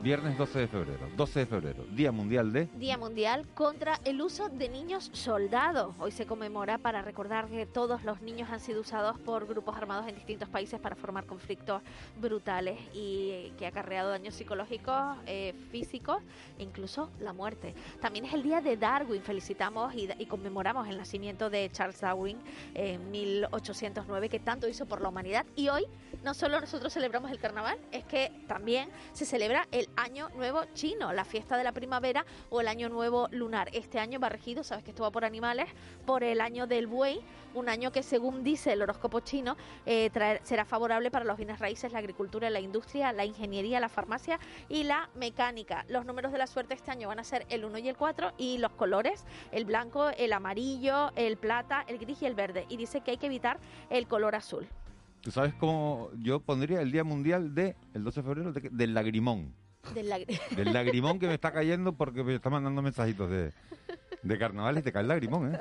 Viernes 0.00 0.38
12 0.38 0.58
de 0.60 0.68
febrero, 0.68 1.08
12 1.16 1.40
de 1.40 1.46
febrero, 1.46 1.84
Día 1.90 2.12
Mundial 2.12 2.52
de... 2.52 2.66
Día 2.74 2.96
Mundial 2.96 3.46
contra 3.54 3.98
el 4.04 4.20
uso 4.20 4.48
de 4.48 4.68
niños 4.68 5.10
soldados. 5.12 5.94
Hoy 5.98 6.12
se 6.12 6.26
conmemora 6.26 6.78
para 6.78 7.02
recordar 7.02 7.48
que 7.48 7.66
todos 7.66 8.04
los 8.04 8.20
niños 8.20 8.50
han 8.50 8.60
sido 8.60 8.82
usados 8.82 9.18
por 9.18 9.46
grupos 9.46 9.76
armados 9.76 10.06
en 10.06 10.14
distintos 10.14 10.48
países 10.48 10.78
para 10.78 10.94
formar 10.94 11.24
conflictos 11.24 11.82
brutales 12.20 12.78
y 12.94 13.52
que 13.58 13.66
ha 13.66 13.70
acarreado 13.70 14.10
daños 14.10 14.34
psicológicos, 14.34 15.16
eh, 15.26 15.54
físicos 15.70 16.22
e 16.58 16.62
incluso 16.62 17.10
la 17.20 17.32
muerte. 17.32 17.74
También 18.00 18.26
es 18.26 18.34
el 18.34 18.42
Día 18.42 18.60
de 18.60 18.76
Darwin. 18.76 19.22
Felicitamos 19.22 19.94
y, 19.94 20.08
y 20.18 20.26
conmemoramos 20.26 20.88
el 20.88 20.98
nacimiento 20.98 21.50
de 21.50 21.70
Charles 21.72 22.00
Darwin 22.00 22.38
en 22.74 23.10
1809, 23.10 24.28
que 24.28 24.40
tanto 24.40 24.68
hizo 24.68 24.86
por 24.86 25.00
la 25.00 25.08
humanidad. 25.08 25.46
Y 25.56 25.68
hoy 25.68 25.86
no 26.22 26.34
solo 26.34 26.60
nosotros 26.60 26.92
celebramos 26.92 27.30
el 27.30 27.38
carnaval, 27.38 27.78
es 27.92 28.04
que 28.04 28.30
también 28.46 28.90
se 29.12 29.24
celebra 29.24 29.66
el 29.72 29.85
Año 29.96 30.28
Nuevo 30.36 30.64
Chino, 30.74 31.12
la 31.12 31.24
fiesta 31.24 31.56
de 31.56 31.64
la 31.64 31.72
primavera 31.72 32.24
o 32.50 32.60
el 32.60 32.68
Año 32.68 32.88
Nuevo 32.88 33.28
Lunar. 33.30 33.70
Este 33.72 33.98
año 33.98 34.18
va 34.18 34.28
regido, 34.28 34.64
sabes 34.64 34.84
que 34.84 34.90
esto 34.90 35.02
va 35.02 35.10
por 35.10 35.24
animales, 35.24 35.68
por 36.04 36.24
el 36.24 36.40
año 36.40 36.66
del 36.66 36.86
buey, 36.86 37.20
un 37.54 37.68
año 37.68 37.90
que 37.90 38.02
según 38.02 38.44
dice 38.44 38.72
el 38.72 38.82
horóscopo 38.82 39.20
chino 39.20 39.56
eh, 39.86 40.10
será 40.42 40.64
favorable 40.64 41.10
para 41.10 41.24
los 41.24 41.36
bienes 41.36 41.58
raíces, 41.58 41.92
la 41.92 41.98
agricultura, 41.98 42.50
la 42.50 42.60
industria, 42.60 43.12
la 43.12 43.24
ingeniería, 43.24 43.80
la 43.80 43.88
farmacia 43.88 44.38
y 44.68 44.84
la 44.84 45.08
mecánica. 45.14 45.84
Los 45.88 46.04
números 46.04 46.32
de 46.32 46.38
la 46.38 46.46
suerte 46.46 46.74
este 46.74 46.90
año 46.90 47.08
van 47.08 47.18
a 47.18 47.24
ser 47.24 47.46
el 47.48 47.64
1 47.64 47.78
y 47.78 47.88
el 47.88 47.96
4 47.96 48.32
y 48.36 48.58
los 48.58 48.72
colores, 48.72 49.24
el 49.52 49.64
blanco, 49.64 50.10
el 50.10 50.32
amarillo, 50.32 51.12
el 51.16 51.36
plata, 51.36 51.84
el 51.88 51.98
gris 51.98 52.22
y 52.22 52.26
el 52.26 52.34
verde. 52.34 52.66
Y 52.68 52.76
dice 52.76 53.00
que 53.00 53.12
hay 53.12 53.16
que 53.16 53.26
evitar 53.26 53.58
el 53.90 54.06
color 54.06 54.34
azul. 54.34 54.66
¿Tú 55.22 55.30
sabes 55.30 55.54
cómo 55.54 56.10
yo 56.22 56.40
pondría 56.40 56.80
el 56.80 56.92
Día 56.92 57.02
Mundial 57.04 57.54
de, 57.54 57.74
el 57.94 58.04
12 58.04 58.20
de 58.20 58.24
febrero, 58.24 58.52
de, 58.52 58.68
del 58.70 58.94
lagrimón? 58.94 59.54
Del, 59.94 60.08
lagr 60.08 60.26
del 60.56 60.72
lagrimón 60.72 61.18
que 61.18 61.26
me 61.26 61.34
está 61.34 61.52
cayendo 61.52 61.92
porque 61.92 62.22
me 62.24 62.34
está 62.34 62.50
mandando 62.50 62.82
mensajitos 62.82 63.30
de, 63.30 63.52
de 64.22 64.38
carnaval 64.38 64.78
y 64.78 64.82
te 64.82 64.92
cae 64.92 65.02
el 65.02 65.08
lagrimón, 65.08 65.54
¿eh? 65.54 65.58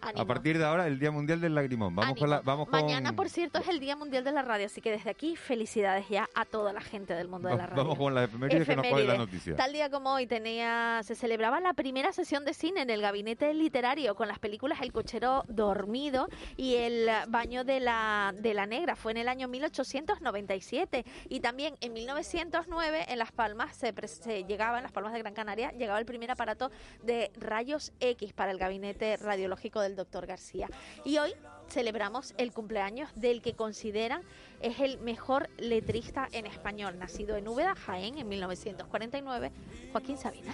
A 0.00 0.24
partir 0.24 0.58
de 0.58 0.64
ahora, 0.64 0.86
el 0.86 0.98
Día 0.98 1.10
Mundial 1.10 1.40
del 1.40 1.54
Lagrimón. 1.54 1.94
Vamos 1.94 2.18
con 2.18 2.30
la, 2.30 2.40
vamos 2.40 2.68
Mañana, 2.68 3.14
por 3.14 3.28
cierto, 3.28 3.58
es 3.58 3.68
el 3.68 3.80
Día 3.80 3.96
Mundial 3.96 4.24
de 4.24 4.32
la 4.32 4.42
Radio, 4.42 4.66
así 4.66 4.80
que 4.80 4.90
desde 4.90 5.10
aquí 5.10 5.36
felicidades 5.36 6.08
ya 6.08 6.28
a 6.34 6.44
toda 6.44 6.72
la 6.72 6.80
gente 6.80 7.14
del 7.14 7.28
mundo 7.28 7.48
de 7.48 7.56
la 7.56 7.66
radio. 7.66 7.82
Vamos 7.82 7.98
con 7.98 8.14
la 8.14 8.24
efeméride 8.24 8.64
que 8.64 8.76
nos 8.76 9.06
la 9.06 9.16
noticia. 9.16 9.56
Tal 9.56 9.72
día 9.72 9.90
como 9.90 10.12
hoy 10.12 10.26
tenía, 10.26 11.00
se 11.02 11.14
celebraba 11.14 11.60
la 11.60 11.74
primera 11.74 12.12
sesión 12.12 12.44
de 12.44 12.54
cine 12.54 12.82
en 12.82 12.90
el 12.90 13.00
gabinete 13.00 13.52
literario 13.54 14.14
con 14.14 14.28
las 14.28 14.38
películas 14.38 14.80
El 14.82 14.92
cochero 14.92 15.44
dormido 15.48 16.28
y 16.56 16.76
El 16.76 17.08
baño 17.28 17.64
de 17.64 17.80
la, 17.80 18.34
de 18.38 18.54
la 18.54 18.66
negra. 18.66 18.96
Fue 18.96 19.12
en 19.12 19.18
el 19.18 19.28
año 19.28 19.48
1897 19.48 21.04
y 21.28 21.40
también 21.40 21.74
en 21.80 21.92
1909 21.92 23.06
en 23.08 23.18
Las 23.18 23.32
Palmas 23.32 23.76
se, 23.76 23.94
se 24.06 24.44
llegaba, 24.44 24.78
en 24.78 24.84
Las 24.84 24.92
Palmas 24.92 25.12
de 25.12 25.20
Gran 25.20 25.34
Canaria, 25.34 25.72
llegaba 25.72 25.98
el 25.98 26.06
primer 26.06 26.30
aparato 26.30 26.70
de 27.02 27.30
rayos 27.38 27.92
X 28.00 28.32
para 28.32 28.50
el 28.50 28.58
gabinete 28.58 29.16
radiológico 29.16 29.80
del 29.86 29.96
doctor 29.96 30.26
García. 30.26 30.68
Y 31.04 31.18
hoy 31.18 31.32
celebramos 31.68 32.34
el 32.38 32.52
cumpleaños 32.52 33.10
del 33.14 33.42
que 33.42 33.54
consideran 33.54 34.22
es 34.60 34.80
el 34.80 34.98
mejor 34.98 35.48
letrista 35.58 36.28
en 36.32 36.46
español, 36.46 36.98
nacido 36.98 37.36
en 37.36 37.48
Úbeda, 37.48 37.74
Jaén, 37.74 38.18
en 38.18 38.28
1949, 38.28 39.52
Joaquín 39.92 40.18
Sabina. 40.18 40.52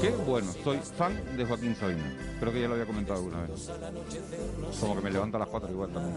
Qué 0.00 0.10
bueno, 0.10 0.52
soy 0.64 0.78
fan 0.78 1.36
de 1.36 1.44
Joaquín 1.44 1.74
Sabina. 1.74 2.16
Creo 2.38 2.52
que 2.52 2.60
ya 2.60 2.68
lo 2.68 2.74
había 2.74 2.86
comentado 2.86 3.18
alguna 3.18 3.42
vez. 3.42 3.70
Como 4.80 4.96
que 4.96 5.00
me 5.00 5.10
levanta 5.10 5.38
a 5.38 5.40
las 5.40 5.48
cuatro 5.48 5.70
igual 5.70 5.92
también. 5.92 6.16